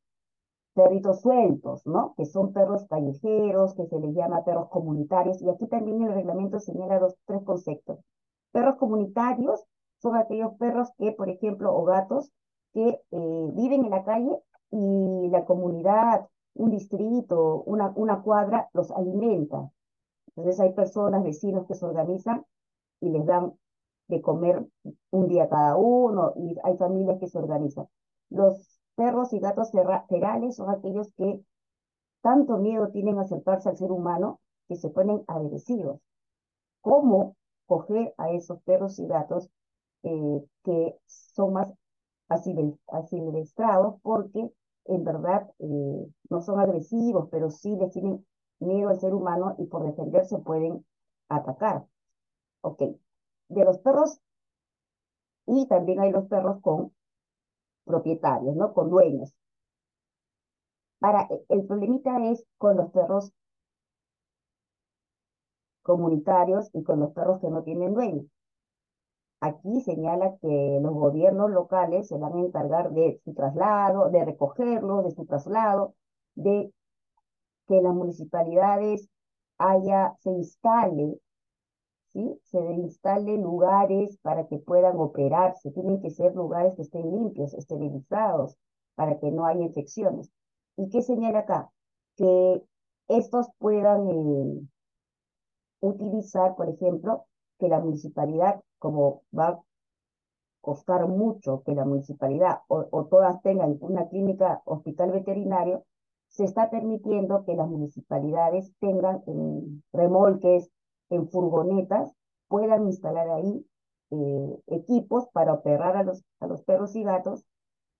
perritos 0.73 1.21
sueltos, 1.21 1.85
¿no? 1.85 2.13
Que 2.15 2.25
son 2.25 2.53
perros 2.53 2.85
callejeros, 2.89 3.73
que 3.75 3.85
se 3.87 3.99
les 3.99 4.15
llama 4.15 4.43
perros 4.43 4.69
comunitarios. 4.69 5.41
Y 5.41 5.49
aquí 5.49 5.67
también 5.67 6.03
el 6.03 6.13
reglamento 6.13 6.59
señala 6.59 6.99
dos, 6.99 7.15
tres 7.25 7.43
conceptos. 7.43 7.99
Perros 8.51 8.75
comunitarios 8.77 9.63
son 10.01 10.15
aquellos 10.15 10.53
perros 10.55 10.89
que, 10.97 11.11
por 11.11 11.29
ejemplo, 11.29 11.75
o 11.75 11.83
gatos 11.83 12.31
que 12.73 12.87
eh, 12.87 13.49
viven 13.53 13.85
en 13.85 13.91
la 13.91 14.03
calle 14.03 14.31
y 14.71 15.29
la 15.29 15.45
comunidad, 15.45 16.27
un 16.53 16.71
distrito, 16.71 17.63
una, 17.65 17.91
una 17.95 18.21
cuadra 18.21 18.69
los 18.73 18.91
alimenta. 18.91 19.69
Entonces 20.27 20.59
hay 20.59 20.73
personas, 20.73 21.23
vecinos 21.23 21.65
que 21.67 21.75
se 21.75 21.85
organizan 21.85 22.45
y 23.01 23.09
les 23.09 23.25
dan 23.25 23.53
de 24.09 24.21
comer 24.21 24.65
un 25.11 25.27
día 25.27 25.47
cada 25.47 25.77
uno 25.77 26.33
y 26.35 26.55
hay 26.63 26.75
familias 26.77 27.19
que 27.19 27.27
se 27.27 27.37
organizan. 27.37 27.87
Los 28.29 28.81
perros 28.95 29.31
y 29.33 29.39
gatos 29.39 29.71
ferales 30.09 30.55
son 30.55 30.69
aquellos 30.69 31.13
que 31.13 31.41
tanto 32.21 32.57
miedo 32.57 32.89
tienen 32.89 33.19
a 33.19 33.21
acercarse 33.21 33.69
al 33.69 33.77
ser 33.77 33.91
humano 33.91 34.41
que 34.67 34.75
se 34.75 34.89
ponen 34.89 35.23
agresivos. 35.27 36.01
¿Cómo 36.81 37.35
coger 37.65 38.13
a 38.17 38.31
esos 38.31 38.61
perros 38.63 38.99
y 38.99 39.07
gatos 39.07 39.49
eh, 40.03 40.43
que 40.63 40.97
son 41.05 41.53
más 41.53 41.71
asilvestrados 42.27 43.95
porque 44.01 44.51
en 44.85 45.03
verdad 45.03 45.49
eh, 45.59 46.07
no 46.29 46.41
son 46.41 46.59
agresivos, 46.59 47.29
pero 47.31 47.49
sí 47.51 47.75
les 47.75 47.91
tienen 47.91 48.25
miedo 48.59 48.89
al 48.89 48.99
ser 48.99 49.13
humano 49.13 49.55
y 49.59 49.65
por 49.67 49.83
defenderse 49.83 50.39
pueden 50.39 50.83
atacar. 51.29 51.85
Ok. 52.61 52.81
De 53.49 53.65
los 53.65 53.79
perros, 53.79 54.19
y 55.45 55.67
también 55.67 55.99
hay 55.99 56.11
los 56.11 56.27
perros 56.27 56.61
con 56.61 56.93
propietarios, 57.83 58.55
¿no? 58.55 58.73
Con 58.73 58.89
dueños. 58.89 59.33
Ahora, 61.01 61.27
e, 61.29 61.43
el 61.49 61.65
problemita 61.65 62.23
es 62.29 62.45
con 62.57 62.77
los 62.77 62.91
perros 62.91 63.31
comunitarios 65.81 66.69
y 66.73 66.83
con 66.83 66.99
los 66.99 67.11
perros 67.13 67.41
que 67.41 67.49
no 67.49 67.63
tienen 67.63 67.93
dueños. 67.93 68.25
Aquí 69.41 69.81
señala 69.81 70.37
que 70.41 70.79
los 70.81 70.93
gobiernos 70.93 71.49
locales 71.49 72.07
se 72.09 72.17
van 72.17 72.33
a 72.35 72.41
encargar 72.41 72.91
de 72.91 73.19
su 73.23 73.33
traslado, 73.33 74.09
de 74.09 74.25
recogerlo, 74.25 75.01
de 75.01 75.11
su 75.11 75.25
traslado, 75.25 75.95
de 76.35 76.71
que 77.67 77.81
las 77.81 77.93
municipalidades 77.93 79.09
haya, 79.57 80.15
se 80.19 80.31
instale, 80.31 81.19
¿sí? 82.13 82.39
Se 82.43 82.59
instale 82.59 83.37
lugares 83.37 84.17
para 84.21 84.47
que 84.47 84.57
puedan 84.57 84.97
operarse. 84.97 85.71
Tienen 85.71 86.01
que 86.01 86.09
ser 86.09 86.35
lugares 86.35 86.75
que 86.75 86.83
estén 86.83 87.11
limpios, 87.11 87.53
esterilizados, 87.53 88.57
para 88.95 89.19
que 89.19 89.31
no 89.31 89.45
haya 89.45 89.61
infecciones. 89.61 90.31
¿Y 90.77 90.89
qué 90.89 91.01
señala 91.01 91.39
acá? 91.39 91.69
Que 92.15 92.61
estos 93.07 93.47
puedan 93.57 94.07
eh, 94.09 94.61
utilizar, 95.81 96.55
por 96.55 96.69
ejemplo, 96.69 97.25
que 97.57 97.67
la 97.67 97.79
municipalidad 97.79 98.61
como 98.79 99.23
va 99.37 99.47
a 99.49 99.59
costar 100.61 101.07
mucho 101.07 101.61
que 101.63 101.73
la 101.73 101.85
municipalidad 101.85 102.59
o, 102.67 103.05
todas 103.05 103.41
tengan 103.41 103.77
una 103.81 104.07
clínica 104.07 104.61
hospital 104.65 105.11
veterinario, 105.11 105.85
se 106.27 106.43
está 106.43 106.69
permitiendo 106.69 107.45
que 107.45 107.55
las 107.55 107.67
municipalidades 107.67 108.71
tengan 108.79 109.23
en 109.25 109.83
remolques, 109.93 110.69
en 111.09 111.29
furgonetas, 111.29 112.11
puedan 112.47 112.87
instalar 112.87 113.29
ahí 113.29 113.65
eh, 114.11 114.59
equipos 114.67 115.27
para 115.33 115.53
operar 115.53 115.97
a 115.97 116.03
los, 116.03 116.23
a 116.39 116.47
los 116.47 116.63
perros 116.63 116.95
y 116.95 117.03
gatos, 117.03 117.45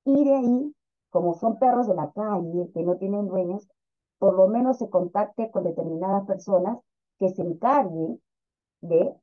y 0.05 0.25
de 0.25 0.35
ahí, 0.35 0.75
como 1.09 1.33
son 1.35 1.59
perros 1.59 1.87
de 1.87 1.95
la 1.95 2.11
calle, 2.11 2.69
que 2.73 2.83
no 2.83 2.97
tienen 2.97 3.27
dueños, 3.27 3.67
por 4.17 4.35
lo 4.35 4.47
menos 4.47 4.77
se 4.77 4.89
contacte 4.89 5.49
con 5.51 5.63
determinadas 5.63 6.25
personas 6.25 6.79
que 7.19 7.29
se 7.29 7.41
encarguen 7.41 8.21
de 8.81 9.13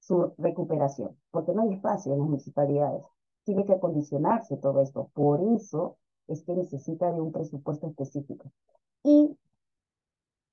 su 0.00 0.32
recuperación, 0.38 1.16
porque 1.30 1.52
no 1.52 1.62
hay 1.62 1.74
espacio 1.74 2.12
en 2.12 2.18
las 2.18 2.28
municipalidades. 2.28 3.04
Tiene 3.44 3.64
que 3.64 3.74
acondicionarse 3.74 4.56
todo 4.56 4.80
esto. 4.82 5.10
Por 5.14 5.42
eso 5.54 5.96
es 6.26 6.42
que 6.44 6.54
necesita 6.54 7.12
de 7.12 7.20
un 7.20 7.32
presupuesto 7.32 7.86
específico. 7.88 8.50
Y 9.02 9.36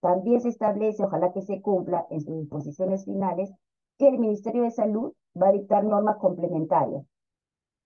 también 0.06 0.40
se 0.40 0.50
establece, 0.50 1.04
ojalá 1.04 1.34
que 1.34 1.42
se 1.42 1.64
cumpla 1.64 2.06
en 2.12 2.22
sus 2.22 2.38
disposiciones 2.38 3.06
finales, 3.06 3.52
que 3.98 4.08
el 4.08 4.20
Ministerio 4.20 4.62
de 4.62 4.70
Salud 4.70 5.14
va 5.36 5.48
a 5.48 5.52
dictar 5.52 5.84
normas 5.84 6.18
complementarias. 6.18 7.04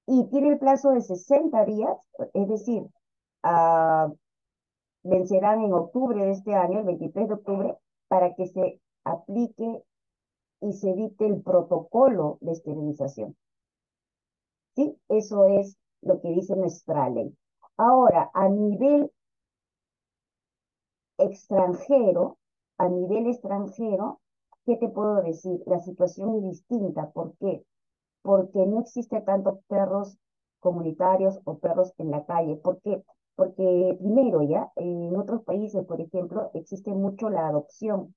Y 0.05 0.25
tiene 0.25 0.49
el 0.49 0.59
plazo 0.59 0.91
de 0.91 0.99
60 0.99 1.63
días, 1.63 1.95
es 2.33 2.47
decir, 2.49 2.83
ah, 3.43 4.11
vencerán 5.03 5.61
en 5.61 5.71
octubre 5.71 6.25
de 6.25 6.31
este 6.31 6.55
año, 6.55 6.79
el 6.79 6.85
23 6.88 7.29
de 7.29 7.33
octubre, 7.33 7.77
para 8.09 8.35
que 8.35 8.47
se 8.47 8.81
aplique 9.05 9.81
y 10.59 10.73
se 10.73 10.89
evite 10.89 11.25
el 11.25 11.41
protocolo 11.41 12.38
de 12.41 12.51
esterilización. 12.51 13.38
¿Sí? 14.75 14.93
Eso 15.07 15.45
es 15.45 15.77
lo 16.01 16.19
que 16.19 16.31
dice 16.31 16.53
nuestra 16.57 17.09
ley. 17.09 17.33
Ahora, 17.77 18.29
a 18.33 18.49
nivel 18.49 19.09
extranjero, 21.19 22.38
a 22.77 22.89
nivel 22.89 23.27
extranjero, 23.27 24.19
¿qué 24.65 24.77
te 24.77 24.89
puedo 24.89 25.21
decir? 25.21 25.61
La 25.65 25.79
situación 25.79 26.35
es 26.38 26.43
distinta. 26.43 27.11
¿Por 27.11 27.35
qué? 27.38 27.63
Porque 28.21 28.65
no 28.65 28.79
existe 28.81 29.21
tanto 29.21 29.61
perros 29.67 30.17
comunitarios 30.59 31.39
o 31.45 31.57
perros 31.57 31.93
en 31.97 32.11
la 32.11 32.25
calle. 32.25 32.55
¿Por 32.57 32.81
qué? 32.81 33.03
Porque 33.35 33.97
primero 33.99 34.41
ya, 34.43 34.71
en 34.75 35.15
otros 35.15 35.43
países, 35.43 35.85
por 35.85 36.01
ejemplo, 36.01 36.51
existe 36.53 36.91
mucho 36.91 37.29
la 37.29 37.47
adopción 37.47 38.13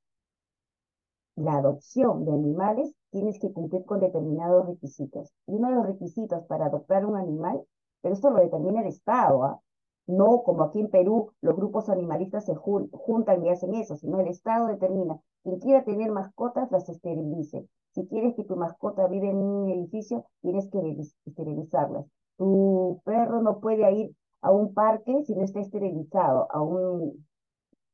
la 1.36 1.56
adopción 1.56 2.24
de 2.24 2.32
animales, 2.32 2.94
tienes 3.10 3.38
que 3.38 3.52
cumplir 3.52 3.84
con 3.84 4.00
determinados 4.00 4.66
requisitos. 4.66 5.30
Y 5.46 5.54
uno 5.54 5.68
de 5.70 5.74
los 5.76 5.86
requisitos 5.86 6.44
para 6.46 6.66
adoptar 6.66 7.06
un 7.06 7.16
animal, 7.16 7.62
pero 8.00 8.14
esto 8.14 8.30
lo 8.30 8.40
determina 8.40 8.80
el 8.82 8.88
Estado, 8.88 9.44
¿ah? 9.44 9.60
No 10.06 10.42
como 10.42 10.64
aquí 10.64 10.80
en 10.80 10.90
Perú 10.90 11.30
los 11.40 11.56
grupos 11.56 11.88
animalistas 11.88 12.44
se 12.44 12.54
juntan 12.54 13.44
y 13.44 13.50
hacen 13.50 13.74
eso, 13.74 13.96
sino 13.96 14.20
el 14.20 14.28
Estado 14.28 14.66
determina 14.66 15.20
quien 15.42 15.58
quiera 15.58 15.84
tener 15.84 16.10
mascotas 16.10 16.70
las 16.70 16.88
esterilice. 16.88 17.66
Si 17.92 18.06
quieres 18.06 18.34
que 18.34 18.44
tu 18.44 18.56
mascota 18.56 19.06
vive 19.06 19.30
en 19.30 19.36
un 19.36 19.68
edificio, 19.68 20.24
tienes 20.40 20.68
que 20.70 20.78
esterilizarlas. 21.26 22.06
Tu 22.36 23.00
perro 23.04 23.42
no 23.42 23.60
puede 23.60 23.90
ir 23.92 24.16
a 24.40 24.50
un 24.50 24.74
parque 24.74 25.22
si 25.24 25.34
no 25.34 25.44
está 25.44 25.60
esterilizado, 25.60 26.48
a 26.50 26.60
un 26.62 27.26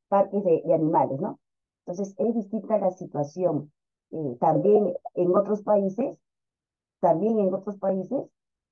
parque 0.07 0.41
de, 0.41 0.73
animales, 0.73 1.19
¿no? 1.19 1.39
Entonces 1.85 2.15
es 2.17 2.35
distinta 2.35 2.77
la 2.77 2.91
situación. 2.91 3.71
Eh, 4.11 4.37
también 4.39 4.93
en 5.15 5.35
otros 5.35 5.61
países, 5.63 6.17
también 6.99 7.39
en 7.39 7.53
otros 7.53 7.77
países 7.77 8.25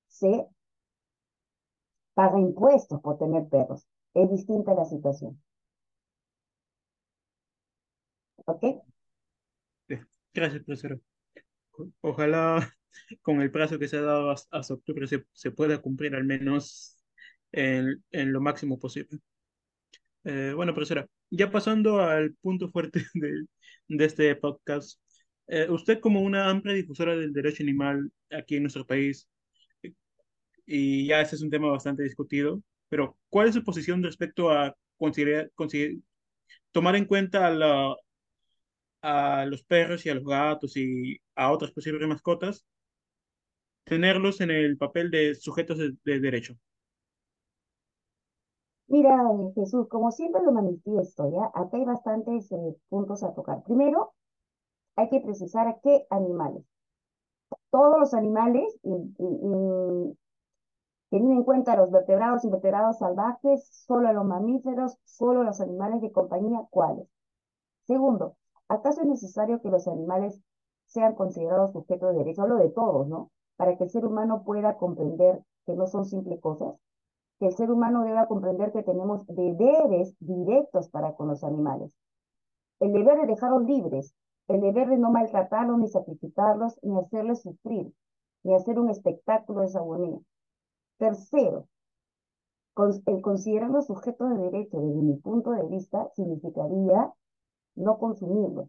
se 0.08 0.48
paga 2.18 2.40
impuestos 2.40 3.00
por 3.00 3.16
tener 3.16 3.48
perros. 3.48 3.86
Es 4.12 4.28
distinta 4.28 4.74
la 4.74 4.84
situación. 4.84 5.40
¿Ok? 8.44 8.64
Gracias, 10.34 10.64
profesor. 10.64 11.00
Ojalá 12.00 12.74
con 13.22 13.40
el 13.40 13.52
plazo 13.52 13.78
que 13.78 13.86
se 13.86 13.98
ha 13.98 14.02
dado 14.02 14.32
hasta 14.32 14.74
octubre 14.74 15.06
se, 15.06 15.26
se 15.32 15.52
pueda 15.52 15.80
cumplir 15.80 16.16
al 16.16 16.24
menos 16.24 16.98
en, 17.52 18.02
en 18.10 18.32
lo 18.32 18.40
máximo 18.40 18.80
posible. 18.80 19.20
Eh, 20.24 20.52
bueno, 20.56 20.74
profesora, 20.74 21.06
ya 21.30 21.52
pasando 21.52 22.00
al 22.00 22.34
punto 22.34 22.68
fuerte 22.68 23.04
de, 23.14 23.46
de 23.86 24.04
este 24.04 24.34
podcast, 24.34 25.00
eh, 25.46 25.68
usted 25.70 26.00
como 26.00 26.20
una 26.22 26.50
amplia 26.50 26.74
difusora 26.74 27.16
del 27.16 27.32
derecho 27.32 27.62
animal 27.62 28.10
aquí 28.28 28.56
en 28.56 28.64
nuestro 28.64 28.84
país, 28.84 29.28
y 30.68 31.06
ya 31.06 31.22
ese 31.22 31.36
es 31.36 31.42
un 31.42 31.50
tema 31.50 31.70
bastante 31.70 32.02
discutido, 32.02 32.62
pero 32.90 33.16
¿cuál 33.30 33.48
es 33.48 33.54
su 33.54 33.64
posición 33.64 34.02
respecto 34.02 34.50
a 34.50 34.76
considerar, 34.98 35.50
tomar 36.72 36.94
en 36.94 37.06
cuenta 37.06 37.46
a, 37.46 37.50
la, 37.50 37.96
a 39.00 39.46
los 39.46 39.62
perros 39.64 40.04
y 40.04 40.10
a 40.10 40.14
los 40.14 40.24
gatos 40.24 40.76
y 40.76 41.18
a 41.34 41.50
otras 41.50 41.70
posibles 41.72 42.06
mascotas, 42.06 42.66
tenerlos 43.84 44.42
en 44.42 44.50
el 44.50 44.76
papel 44.76 45.10
de 45.10 45.34
sujetos 45.34 45.78
de, 45.78 46.20
derecho? 46.20 46.54
Mira, 48.88 49.18
Jesús, 49.54 49.88
como 49.88 50.10
siempre 50.12 50.42
lo 50.42 50.52
manifiesto, 50.52 51.30
¿ya? 51.30 51.46
Acá 51.54 51.78
hay 51.78 51.84
bastantes 51.84 52.52
eh, 52.52 52.76
puntos 52.90 53.22
a 53.22 53.34
tocar. 53.34 53.62
Primero, 53.64 54.12
hay 54.96 55.08
que 55.08 55.20
precisar 55.20 55.66
a 55.66 55.78
qué 55.82 56.06
animales. 56.10 56.64
Todos 57.70 58.00
los 58.00 58.14
animales, 58.14 58.78
Teniendo 61.10 61.40
en 61.40 61.44
cuenta 61.44 61.76
los 61.76 61.90
vertebrados 61.90 62.44
y 62.44 62.50
vertebrados 62.50 62.98
salvajes, 62.98 63.66
solo 63.86 64.12
los 64.12 64.26
mamíferos, 64.26 64.98
solo 65.04 65.42
los 65.42 65.60
animales 65.60 66.02
de 66.02 66.12
compañía, 66.12 66.66
¿cuáles? 66.70 67.08
Segundo, 67.86 68.36
¿acaso 68.68 69.00
es 69.00 69.06
necesario 69.06 69.62
que 69.62 69.70
los 69.70 69.88
animales 69.88 70.38
sean 70.86 71.14
considerados 71.14 71.72
sujetos 71.72 72.12
de 72.12 72.18
derecho? 72.18 72.42
Hablo 72.42 72.56
de 72.56 72.68
todos, 72.68 73.08
¿no? 73.08 73.30
Para 73.56 73.76
que 73.76 73.84
el 73.84 73.90
ser 73.90 74.04
humano 74.04 74.42
pueda 74.44 74.76
comprender 74.76 75.42
que 75.64 75.74
no 75.74 75.86
son 75.86 76.04
simples 76.04 76.40
cosas, 76.40 76.74
que 77.38 77.46
el 77.46 77.54
ser 77.54 77.70
humano 77.70 78.02
deba 78.04 78.26
comprender 78.26 78.72
que 78.72 78.82
tenemos 78.82 79.26
deberes 79.28 80.14
directos 80.20 80.90
para 80.90 81.14
con 81.14 81.28
los 81.28 81.42
animales. 81.42 81.90
El 82.80 82.92
deber 82.92 83.20
de 83.20 83.26
dejarlos 83.26 83.64
libres, 83.64 84.14
el 84.48 84.60
deber 84.60 84.88
de 84.88 84.98
no 84.98 85.10
maltratarlos, 85.10 85.78
ni 85.78 85.88
sacrificarlos, 85.88 86.78
ni 86.82 86.98
hacerles 86.98 87.42
sufrir, 87.42 87.92
ni 88.42 88.54
hacer 88.54 88.78
un 88.78 88.90
espectáculo 88.90 89.60
de 89.60 89.66
esa 89.66 89.78
agonía. 89.78 90.18
Tercero, 90.98 91.66
el 93.04 93.20
considerarlos 93.20 93.88
sujetos 93.88 94.30
de 94.30 94.38
derecho 94.38 94.80
desde 94.80 95.02
mi 95.02 95.16
punto 95.16 95.50
de 95.50 95.66
vista 95.66 96.08
significaría 96.14 97.12
no 97.76 97.98
consumirlos. 97.98 98.68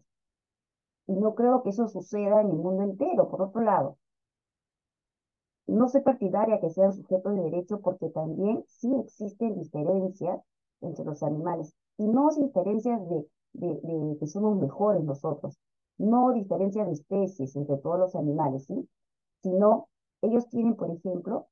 Y 1.06 1.12
no 1.12 1.34
creo 1.34 1.62
que 1.62 1.68
eso 1.68 1.88
suceda 1.88 2.40
en 2.40 2.48
el 2.48 2.56
mundo 2.56 2.82
entero. 2.84 3.28
Por 3.28 3.42
otro 3.42 3.60
lado, 3.60 3.98
no 5.66 5.88
soy 5.88 6.02
partidaria 6.02 6.60
que 6.60 6.68
sean 6.70 6.92
sujetos 6.92 7.34
de 7.34 7.42
derecho 7.42 7.80
porque 7.80 8.10
también 8.10 8.64
sí 8.66 8.92
existen 9.00 9.54
diferencias 9.58 10.40
entre 10.82 11.04
los 11.04 11.22
animales. 11.22 11.74
Y 11.96 12.06
no 12.08 12.28
diferencias 12.30 13.00
de, 13.08 13.26
de 13.54 14.16
que 14.18 14.26
somos 14.26 14.58
mejores 14.60 15.02
nosotros. 15.04 15.58
No 15.98 16.32
diferencias 16.32 16.86
de 16.86 16.92
especies 16.92 17.56
entre 17.56 17.76
todos 17.78 17.98
los 17.98 18.14
animales, 18.16 18.64
¿sí? 18.66 18.88
Sino 19.42 19.88
ellos 20.22 20.48
tienen, 20.48 20.76
por 20.76 20.90
ejemplo, 20.90 21.48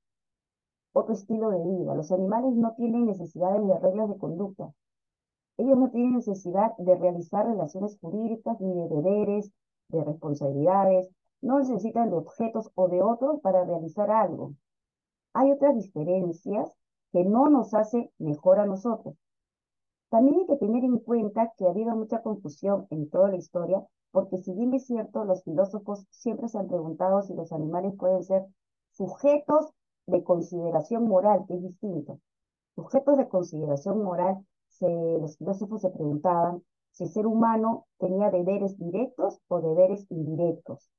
otro 0.92 1.14
estilo 1.14 1.50
de 1.50 1.58
vida. 1.58 1.94
Los 1.94 2.12
animales 2.12 2.54
no 2.54 2.74
tienen 2.74 3.06
necesidades 3.06 3.66
de 3.66 3.78
reglas 3.78 4.08
de 4.08 4.18
conducta. 4.18 4.72
Ellos 5.56 5.76
no 5.76 5.90
tienen 5.90 6.14
necesidad 6.14 6.76
de 6.78 6.94
realizar 6.96 7.46
relaciones 7.46 7.98
jurídicas 8.00 8.60
ni 8.60 8.74
de 8.74 8.88
deberes, 8.88 9.50
de 9.88 10.04
responsabilidades. 10.04 11.10
No 11.40 11.58
necesitan 11.58 12.10
de 12.10 12.16
objetos 12.16 12.70
o 12.74 12.88
de 12.88 13.02
otros 13.02 13.40
para 13.40 13.64
realizar 13.64 14.10
algo. 14.10 14.54
Hay 15.34 15.52
otras 15.52 15.76
diferencias 15.76 16.76
que 17.12 17.24
no 17.24 17.48
nos 17.48 17.74
hace 17.74 18.10
mejor 18.18 18.60
a 18.60 18.66
nosotros. 18.66 19.14
También 20.10 20.40
hay 20.40 20.46
que 20.46 20.56
tener 20.56 20.84
en 20.84 20.98
cuenta 20.98 21.52
que 21.56 21.66
ha 21.66 21.70
habido 21.70 21.94
mucha 21.94 22.22
confusión 22.22 22.86
en 22.90 23.10
toda 23.10 23.28
la 23.28 23.36
historia, 23.36 23.86
porque 24.10 24.38
si 24.38 24.54
bien 24.54 24.72
es 24.74 24.86
cierto, 24.86 25.24
los 25.24 25.44
filósofos 25.44 26.06
siempre 26.10 26.48
se 26.48 26.58
han 26.58 26.66
preguntado 26.66 27.20
si 27.22 27.34
los 27.34 27.52
animales 27.52 27.94
pueden 27.96 28.22
ser 28.24 28.46
sujetos 28.92 29.70
de 30.08 30.24
consideración 30.24 31.06
moral, 31.06 31.44
que 31.46 31.54
es 31.54 31.62
distinto. 31.62 32.18
Sujetos 32.74 33.18
de 33.18 33.28
consideración 33.28 34.02
moral, 34.02 34.44
se, 34.68 34.88
los 34.88 35.36
filósofos 35.36 35.82
se 35.82 35.90
preguntaban 35.90 36.62
si 36.92 37.04
el 37.04 37.10
ser 37.10 37.26
humano 37.26 37.86
tenía 37.98 38.30
deberes 38.30 38.78
directos 38.78 39.40
o 39.48 39.60
deberes 39.60 40.06
indirectos. 40.10 40.90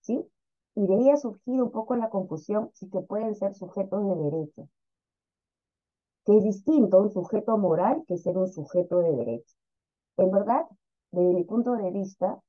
¿Sí? 0.00 0.26
Y 0.74 0.86
de 0.86 0.94
ahí 0.94 1.10
ha 1.10 1.16
surgido 1.16 1.66
un 1.66 1.70
poco 1.70 1.94
la 1.96 2.08
confusión 2.08 2.70
si 2.72 2.88
que 2.88 3.00
pueden 3.00 3.34
ser 3.34 3.54
sujetos 3.54 4.02
de 4.08 4.16
derecho. 4.16 4.68
Que 6.24 6.38
es 6.38 6.44
distinto 6.44 6.98
un 6.98 7.10
sujeto 7.10 7.58
moral 7.58 8.04
que 8.08 8.16
ser 8.16 8.38
un 8.38 8.48
sujeto 8.48 8.98
de 9.00 9.12
derecho. 9.12 9.54
En 10.16 10.30
verdad, 10.30 10.66
desde 11.10 11.34
mi 11.34 11.44
punto 11.44 11.72
de 11.72 11.90
vista, 11.90 12.40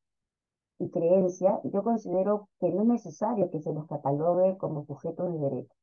y 0.84 0.90
creencia, 0.90 1.60
yo 1.64 1.84
considero 1.84 2.50
que 2.60 2.72
no 2.72 2.82
es 2.82 2.88
necesario 2.88 3.50
que 3.50 3.62
se 3.62 3.74
los 3.74 3.88
catalogue 3.88 4.58
como 4.58 4.86
sujetos 4.86 5.34
de 5.34 5.40
derecho. 5.40 5.74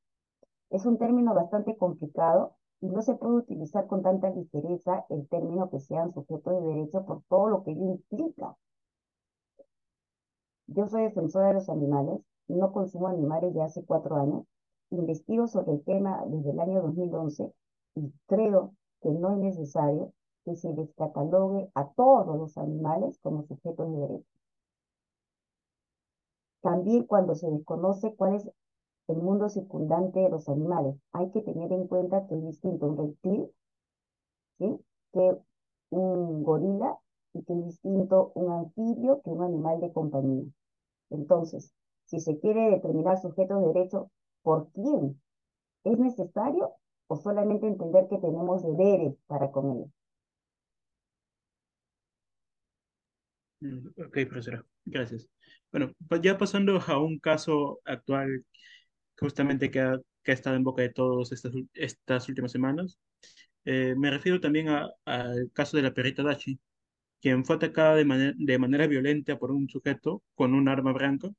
Es 0.71 0.87
un 0.87 0.99
término 0.99 1.35
bastante 1.35 1.77
complicado 1.77 2.57
y 2.81 2.89
no 2.89 3.03
se 3.03 3.15
puede 3.15 3.37
utilizar 3.37 3.87
con 3.87 4.03
tanta 4.03 4.31
ligereza 4.31 5.05
el 5.11 5.29
término 5.29 5.69
que 5.71 5.81
sean 5.81 6.13
sujetos 6.13 6.55
de 6.55 6.69
derecho 6.69 7.05
por 7.05 7.23
todo 7.29 7.49
lo 7.49 7.63
que 7.63 7.73
ello 7.73 7.87
implica. 7.87 8.57
Yo 10.67 10.87
soy 10.87 11.03
defensora 11.03 11.49
de 11.49 11.55
los 11.55 11.69
animales, 11.69 12.21
no 12.49 12.73
consumo 12.73 13.09
animales 13.09 13.55
ya 13.55 13.65
hace 13.65 13.85
cuatro 13.85 14.17
años, 14.17 14.45
investigo 14.91 15.47
sobre 15.47 15.73
el 15.73 15.85
tema 15.85 16.25
desde 16.27 16.51
el 16.51 16.61
año 16.61 16.83
2011 16.83 17.53
y 17.97 18.13
creo 18.27 18.75
que 19.03 19.11
no 19.11 19.33
es 19.33 19.39
necesario 19.39 20.13
que 20.45 20.57
se 20.57 20.73
les 20.73 20.93
catalogue 20.95 21.71
a 21.75 21.89
todos 21.91 22.37
los 22.39 22.57
animales 22.57 23.19
como 23.21 23.43
sujetos 23.43 23.93
de 23.93 23.99
derecho. 23.99 24.40
También 26.63 27.05
cuando 27.05 27.35
se 27.35 27.51
desconoce 27.51 28.15
cuál 28.17 28.35
es 28.37 28.51
el 29.09 29.17
mundo 29.17 29.49
circundante 29.49 30.21
de 30.21 30.31
los 30.31 30.49
animales, 30.49 30.97
hay 31.13 31.31
que 31.31 31.43
tener 31.43 31.73
en 31.73 31.87
cuenta 31.87 32.27
que 32.27 32.37
es 32.37 32.45
distinto 32.45 32.87
un 32.87 32.97
reptil 32.99 33.51
¿sí? 34.59 34.79
que 35.13 35.37
un 35.91 36.43
gorila 36.43 36.99
y 37.33 37.43
que 37.43 37.53
es 37.53 37.65
distinto 37.65 38.33
un 38.35 38.53
anfibio 38.53 39.21
que 39.23 39.31
un 39.31 39.43
animal 39.43 39.81
de 39.81 39.93
compañía. 39.93 40.45
Entonces, 41.11 41.73
si 42.05 42.21
se 42.21 42.39
quiere 42.39 42.71
determinar 42.71 43.21
sujetos 43.21 43.61
de 43.61 43.69
derecho, 43.69 44.11
¿por 44.43 44.69
quién? 44.73 45.21
¿Es 45.85 45.99
necesario 45.99 46.73
o 47.09 47.17
solamente 47.17 47.67
entender 47.67 48.09
que 48.09 48.19
tenemos 48.19 48.63
deberes 48.63 49.17
para 49.27 49.51
con? 49.51 49.93
Ok, 53.97 54.19
profesora, 54.29 54.65
gracias. 54.85 55.29
Bueno, 55.73 55.93
ya 56.23 56.39
pasando 56.39 56.81
a 56.81 56.99
un 56.99 57.19
caso 57.19 57.81
actual 57.85 58.45
justamente 59.19 59.71
que 59.71 59.81
ha, 59.81 60.01
estado 60.25 60.57
en 60.57 60.65
boca 60.65 60.83
de 60.83 60.91
todos 60.91 61.33
estas, 61.33 61.53
estas 61.75 62.29
últimas 62.29 62.53
semanas, 62.53 62.99
eh, 63.65 63.95
me 63.97 64.11
refiero 64.11 64.41
también 64.41 64.69
al 64.69 65.51
caso 65.53 65.77
de 65.77 65.83
la 65.85 65.95
perrita 65.95 66.23
Dachi, 66.23 66.59
quien 67.21 67.45
fue 67.45 67.57
atacada 67.57 67.97
de, 67.97 68.35
de 68.37 68.59
manera 68.59 68.87
violenta 68.87 69.39
por 69.39 69.53
un 69.53 69.69
sujeto 69.69 70.23
con 70.35 70.55
un 70.55 70.69
arma 70.69 70.93
blanca. 70.93 71.31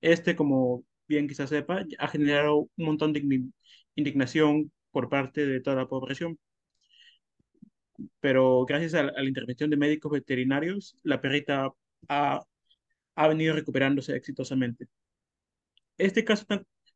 Este, 0.00 0.36
como 0.36 0.84
bien 1.08 1.28
quizás 1.28 1.50
sepa, 1.50 1.84
ha 1.98 2.08
generado 2.08 2.70
un 2.76 2.86
montón 2.86 3.12
de 3.12 3.42
indignación 3.96 4.72
por 4.90 5.08
parte 5.08 5.46
de 5.46 5.60
toda 5.60 5.76
la 5.76 5.88
población. 5.88 6.38
Pero 8.20 8.64
gracias 8.64 8.94
a, 8.94 9.04
la 9.04 9.24
intervención 9.24 9.70
de 9.70 9.76
médicos 9.76 10.12
veterinarios, 10.12 10.96
la 11.02 11.20
perrita 11.20 11.72
ha, 12.08 12.44
ha 13.14 13.28
venido 13.28 13.54
recuperándose 13.54 14.14
exitosamente. 14.14 14.86
Este 15.98 16.24
caso 16.24 16.44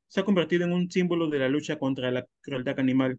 se 0.08 0.20
ha 0.20 0.24
convertido 0.24 0.64
en 0.64 0.72
un 0.72 0.90
símbolo 0.90 1.28
de 1.28 1.38
la 1.38 1.48
lucha 1.48 1.78
contra 1.78 2.10
la 2.10 2.26
crueldad 2.40 2.78
animal. 2.78 3.18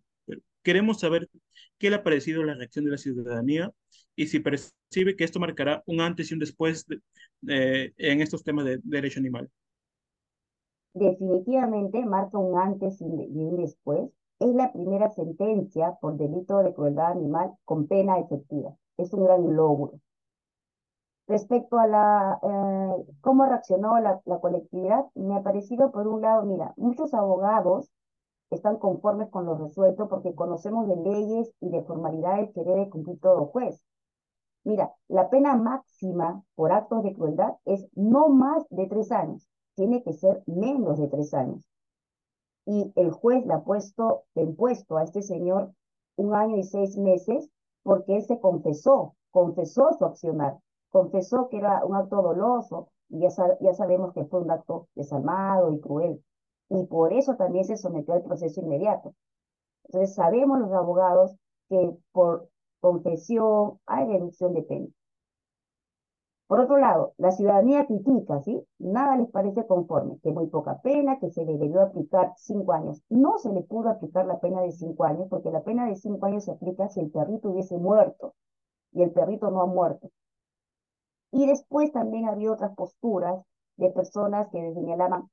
queremos 0.64 1.00
saber 1.00 1.30
qué 1.78 1.90
le 1.90 1.96
ha 1.98 2.04
parecido 2.04 2.44
la 2.44 2.54
reacción 2.54 2.86
de 2.86 2.92
la 2.92 2.98
ciudadanía 2.98 3.72
y 4.16 4.28
si 4.28 4.40
percibe 4.40 5.16
que 5.16 5.24
esto 5.24 5.40
marcará 5.40 5.82
un 5.88 6.02
antes 6.02 6.30
y 6.30 6.34
un 6.34 6.40
después 6.40 6.86
en 7.48 8.22
estos 8.22 8.44
temas 8.44 8.66
de 8.66 8.80
derecho 8.84 9.20
animal. 9.20 9.50
Definitivamente 10.94 12.06
marca 12.06 12.38
un 12.38 12.60
antes 12.60 13.00
y 13.02 13.06
un 13.06 13.58
después. 13.58 14.12
Es 14.42 14.54
la 14.54 14.74
primera 14.74 15.10
sentencia 15.10 15.98
por 16.02 16.18
delito 16.18 16.58
de 16.58 16.74
crueldad 16.74 17.12
animal 17.12 17.54
con 17.64 17.88
pena 17.88 18.20
efectiva. 18.20 18.76
Es 18.98 19.14
un 19.14 19.24
gran 19.24 19.56
logro. 19.56 20.02
Respecto 21.28 21.80
a 21.80 21.88
la 21.88 22.40
eh, 22.44 23.06
cómo 23.22 23.46
reaccionó 23.46 23.98
la, 24.00 24.22
la 24.26 24.42
colectividad, 24.42 25.06
me 25.16 25.36
ha 25.38 25.44
parecido, 25.44 25.92
por 25.92 26.10
un 26.10 26.22
lado, 26.22 26.44
mira, 26.44 26.74
muchos 26.76 27.14
abogados 27.14 27.90
están 28.50 28.78
conformes 28.78 29.30
con 29.30 29.46
lo 29.46 29.56
resuelto 29.58 30.10
porque 30.10 30.36
conocemos 30.36 30.88
de 30.90 30.98
leyes 30.98 31.54
y 31.62 31.70
de 31.70 31.84
formalidades 31.84 32.52
que 32.54 32.66
debe 32.66 32.90
cumplir 32.90 33.20
todo 33.22 33.46
juez. 33.46 33.82
Mira, 34.66 34.94
la 35.08 35.30
pena 35.30 35.56
máxima 35.56 36.44
por 36.56 36.74
actos 36.74 37.04
de 37.04 37.14
crueldad 37.14 37.54
es 37.66 37.88
no 37.96 38.30
más 38.30 38.68
de 38.70 38.88
tres 38.88 39.12
años, 39.12 39.48
tiene 39.76 40.04
que 40.04 40.14
ser 40.14 40.44
menos 40.48 41.00
de 41.00 41.08
tres 41.08 41.34
años. 41.34 41.71
Y 42.66 42.92
el 42.96 43.12
juez 43.12 43.46
le 43.46 43.54
ha 43.54 43.64
puesto, 43.64 44.24
le 44.36 44.44
impuesto 44.44 44.98
a 44.98 45.04
este 45.04 45.22
señor 45.22 45.72
un 46.16 46.36
año 46.36 46.58
y 46.58 46.64
seis 46.64 46.98
meses 46.98 47.50
porque 47.84 48.18
él 48.18 48.24
se 48.24 48.40
confesó, 48.40 49.16
confesó 49.32 49.92
su 49.98 50.06
accionar, 50.06 50.60
confesó 50.90 51.50
que 51.50 51.58
era 51.58 51.84
un 51.86 51.96
acto 51.96 52.22
doloso 52.22 52.90
y 53.10 53.22
ya, 53.22 53.30
ya 53.60 53.74
sabemos 53.74 54.14
que 54.14 54.26
fue 54.26 54.42
un 54.42 54.52
acto 54.52 54.88
desalmado 54.96 55.74
y 55.74 55.80
cruel. 55.80 56.24
Y 56.70 56.86
por 56.86 57.14
eso 57.14 57.36
también 57.36 57.66
se 57.66 57.78
sometió 57.78 58.14
al 58.14 58.24
proceso 58.24 58.62
inmediato. 58.62 59.14
Entonces 59.86 60.16
sabemos 60.16 60.60
los 60.60 60.72
abogados 60.72 61.36
que 61.68 61.92
por 62.12 62.48
confesión, 62.80 63.80
hay 63.86 64.06
reducción 64.08 64.54
de 64.54 64.64
pena. 64.64 64.88
Por 66.52 66.60
otro 66.60 66.76
lado, 66.80 67.14
la 67.18 67.32
ciudadanía 67.32 67.86
critica, 67.86 68.42
¿sí? 68.42 68.62
Nada 68.78 69.16
les 69.16 69.30
parece 69.30 69.66
conforme, 69.66 70.20
que 70.20 70.34
muy 70.34 70.48
poca 70.48 70.82
pena, 70.82 71.18
que 71.18 71.30
se 71.30 71.46
debió 71.46 71.82
aplicar 71.82 72.34
cinco 72.36 72.74
años. 72.74 73.02
No 73.08 73.38
se 73.38 73.54
le 73.54 73.62
pudo 73.62 73.88
aplicar 73.88 74.26
la 74.26 74.42
pena 74.42 74.62
de 74.62 74.74
cinco 74.74 75.06
años, 75.06 75.28
porque 75.30 75.50
la 75.50 75.64
pena 75.64 75.86
de 75.86 75.96
cinco 75.96 76.26
años 76.26 76.44
se 76.44 76.52
aplica 76.52 76.90
si 76.90 77.00
el 77.00 77.10
perrito 77.10 77.52
hubiese 77.52 77.78
muerto, 77.78 78.34
y 78.92 79.02
el 79.02 79.12
perrito 79.12 79.50
no 79.50 79.62
ha 79.62 79.66
muerto. 79.66 80.10
Y 81.32 81.48
después 81.48 81.94
también 81.94 82.28
había 82.28 82.52
otras 82.52 82.76
posturas 82.76 83.42
de 83.78 83.90
personas 83.92 84.50
que 84.50 84.74
señalaban, 84.74 85.30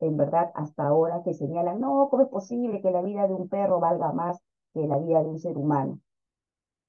en 0.00 0.18
verdad, 0.18 0.52
hasta 0.54 0.86
ahora, 0.86 1.22
que 1.24 1.32
señalan, 1.32 1.80
no, 1.80 2.06
¿cómo 2.10 2.24
es 2.24 2.28
posible 2.28 2.82
que 2.82 2.90
la 2.90 3.00
vida 3.00 3.26
de 3.26 3.32
un 3.32 3.48
perro 3.48 3.80
valga 3.80 4.12
más 4.12 4.38
que 4.74 4.86
la 4.86 4.98
vida 4.98 5.22
de 5.22 5.26
un 5.30 5.38
ser 5.38 5.56
humano? 5.56 6.00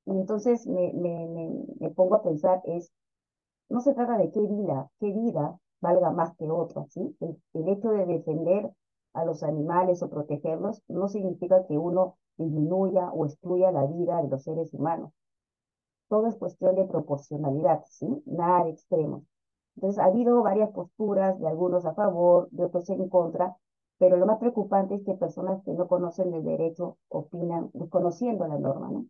Y 0.05 0.11
entonces 0.11 0.67
me, 0.67 0.91
me, 0.93 1.89
pongo 1.91 2.15
a 2.15 2.21
pensar, 2.21 2.61
es, 2.65 2.91
no 3.71 3.81
se 3.81 3.93
trata 3.93 4.17
de 4.17 4.29
qué 4.31 4.41
vida, 4.41 4.89
qué 4.99 5.11
vida 5.11 5.57
valga 5.79 6.11
más 6.11 6.35
que 6.35 6.49
otra, 6.49 6.85
¿sí? 6.89 7.15
El, 7.21 7.69
hecho 7.69 7.89
de 7.91 8.05
defender 8.05 8.71
a 9.13 9.25
los 9.25 9.43
animales 9.43 10.03
o 10.03 10.09
protegerlos 10.09 10.83
no 10.87 11.07
significa 11.07 11.65
que 11.65 11.77
uno 11.77 12.17
disminuya 12.37 13.09
o 13.11 13.25
excluya 13.25 13.71
la 13.71 13.85
vida 13.85 14.21
de 14.21 14.29
los 14.29 14.43
seres 14.43 14.73
humanos. 14.73 15.11
Todo 16.09 16.27
es 16.27 16.35
cuestión 16.35 16.75
de 16.75 16.85
proporcionalidad, 16.85 17.83
¿sí? 17.87 18.05
Nada 18.25 18.65
de 18.65 18.71
extremos. 18.71 19.23
Entonces, 19.75 19.99
ha 19.99 20.05
habido 20.05 20.43
varias 20.43 20.71
posturas, 20.71 21.39
de 21.39 21.47
algunos 21.47 21.85
a 21.85 21.93
favor, 21.93 22.49
de 22.51 22.65
otros 22.65 22.89
en 22.89 23.07
contra, 23.07 23.55
pero 23.97 24.17
lo 24.17 24.25
más 24.25 24.37
preocupante 24.37 24.95
es 24.95 25.03
que 25.03 25.13
personas 25.13 25.63
que 25.63 25.71
no 25.71 25.87
conocen 25.87 26.33
el 26.33 26.43
derecho 26.43 26.97
opinan 27.07 27.69
desconociendo 27.73 28.45
la 28.47 28.59
norma, 28.59 28.89
¿no? 28.91 29.05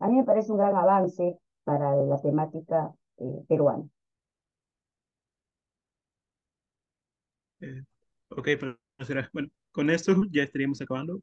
A 0.00 0.08
mí 0.08 0.16
me 0.16 0.24
parece 0.24 0.52
un 0.52 0.58
gran 0.58 0.76
avance 0.76 1.38
para 1.64 1.96
la 1.96 2.20
temática 2.20 2.94
eh, 3.20 3.44
peruana. 3.48 3.88
Eh, 7.60 7.82
ok, 8.30 8.48
profesora. 8.96 9.30
Bueno, 9.32 9.48
con 9.72 9.90
esto 9.90 10.24
ya 10.30 10.42
estaríamos 10.44 10.80
acabando. 10.80 11.20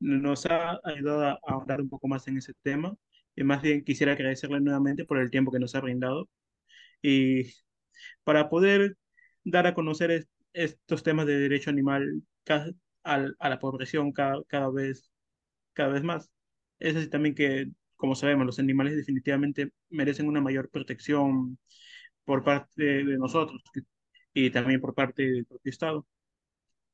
Nos 0.00 0.46
ha 0.46 0.80
ayudado 0.84 1.24
a 1.26 1.40
ahondar 1.46 1.80
un 1.80 1.88
poco 1.88 2.08
más 2.08 2.26
en 2.28 2.38
ese 2.38 2.52
tema. 2.62 2.94
Y 3.36 3.44
más 3.44 3.62
bien 3.62 3.84
quisiera 3.84 4.12
agradecerle 4.12 4.60
nuevamente 4.60 5.04
por 5.04 5.18
el 5.18 5.30
tiempo 5.30 5.52
que 5.52 5.58
nos 5.60 5.74
ha 5.74 5.80
brindado. 5.80 6.28
Y 7.02 7.52
para 8.24 8.48
poder 8.50 8.96
dar 9.44 9.66
a 9.66 9.74
conocer 9.74 10.26
estos 10.52 11.02
temas 11.02 11.26
de 11.26 11.38
derecho 11.38 11.70
animal 11.70 12.22
a, 13.04 13.48
la 13.48 13.58
población 13.60 14.12
cada, 14.12 14.42
cada, 14.44 14.70
vez, 14.70 15.10
cada 15.74 15.90
vez 15.90 16.02
más. 16.04 16.30
Es 16.78 16.96
así 16.96 17.08
también 17.10 17.34
que 17.34 17.68
como 18.04 18.14
sabemos, 18.16 18.44
los 18.44 18.58
animales 18.58 18.96
definitivamente 18.96 19.72
merecen 19.88 20.28
una 20.28 20.42
mayor 20.42 20.68
protección 20.68 21.58
por 22.24 22.44
parte 22.44 22.84
de 22.84 23.18
nosotros 23.18 23.62
y 24.34 24.50
también 24.50 24.78
por 24.82 24.94
parte 24.94 25.22
del 25.22 25.46
propio 25.46 25.70
Estado. 25.70 26.06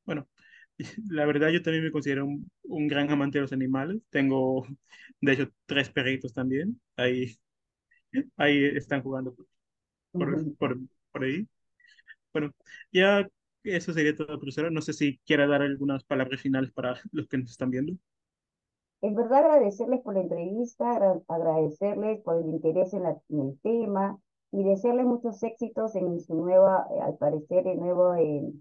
Bueno, 0.05 0.29
la 1.11 1.27
verdad 1.27 1.51
yo 1.51 1.63
también 1.63 1.85
me 1.85 1.91
considero 1.91 2.27
un, 2.63 2.89
gran 2.89 3.11
amante 3.11 3.39
de 3.39 3.43
los 3.43 3.53
animales. 3.53 4.01
Tengo, 4.11 4.67
de 5.21 5.33
hecho, 5.33 5.51
tres 5.67 5.91
perritos 5.91 6.33
también. 6.33 6.81
Ahí, 6.97 7.37
ahí 8.37 8.65
están 8.77 9.03
jugando 9.03 9.35
por, 10.13 10.57
por, 10.59 10.79
por 11.13 11.25
ahí. 11.25 11.49
Bueno, 12.33 12.55
ya 12.93 13.27
eso 13.65 13.93
sería 13.93 14.15
todo, 14.15 14.39
profesora. 14.39 14.71
No 14.71 14.83
sé 14.83 14.93
si 14.93 15.19
quiera 15.27 15.49
dar 15.49 15.63
algunas 15.63 16.05
palabras 16.05 16.41
finales 16.41 16.71
para 16.73 17.01
los 17.13 17.29
que 17.29 17.39
nos 17.39 17.51
están 17.51 17.71
viendo. 17.71 17.95
En 19.03 19.15
verdad 19.15 19.45
agradecerles 19.45 20.01
por 20.03 20.15
la 20.15 20.21
entrevista, 20.21 21.23
agradecerles 21.29 22.21
por 22.23 22.37
el 22.37 22.47
interés 22.49 22.93
en, 22.93 23.07
el 23.07 23.59
tema 23.63 24.21
y 24.53 24.63
desearles 24.63 25.07
muchos 25.07 25.43
éxitos 25.43 25.95
en 25.97 26.21
su 26.21 26.35
nueva, 26.35 26.87
eh, 26.91 27.01
al 27.01 27.17
parecer, 27.17 27.67
el 27.67 27.79
nuevo, 27.79 28.15
eh, 28.15 28.53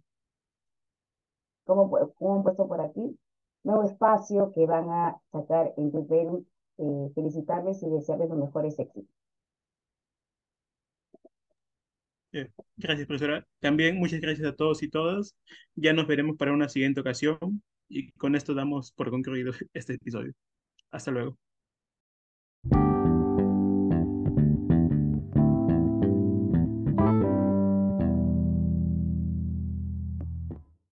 ¿cómo, 1.66 1.98
han 1.98 2.44
puesto 2.44 2.68
por 2.68 2.80
aquí? 2.82 3.20
Nuevo 3.64 3.84
espacio 3.84 4.52
que 4.54 4.66
van 4.66 4.90
a 4.90 5.22
sacar 5.32 5.74
en 5.78 5.92
Twitter. 5.92 6.28
Eh, 6.82 7.12
felicitarles 7.14 7.84
y 7.84 7.90
desearles 7.90 8.30
los 8.30 8.40
mejores 8.40 8.80
éxitos. 8.80 9.14
Gracias, 12.78 13.06
profesora. 13.06 13.46
También 13.60 13.98
muchas 13.98 14.22
gracias 14.22 14.48
a 14.48 14.56
todos 14.56 14.82
y 14.82 14.90
todas. 14.90 15.36
Ya 15.76 15.92
nos 15.92 16.08
veremos 16.08 16.38
para 16.38 16.54
una 16.54 16.70
siguiente 16.70 17.02
ocasión 17.02 17.38
y 17.90 18.12
con 18.14 18.36
esto 18.36 18.54
damos 18.54 18.92
por 18.92 19.10
concluido 19.12 19.54
este 19.74 19.94
episodio. 19.96 20.34
Hasta 20.92 21.12
luego. 21.12 21.38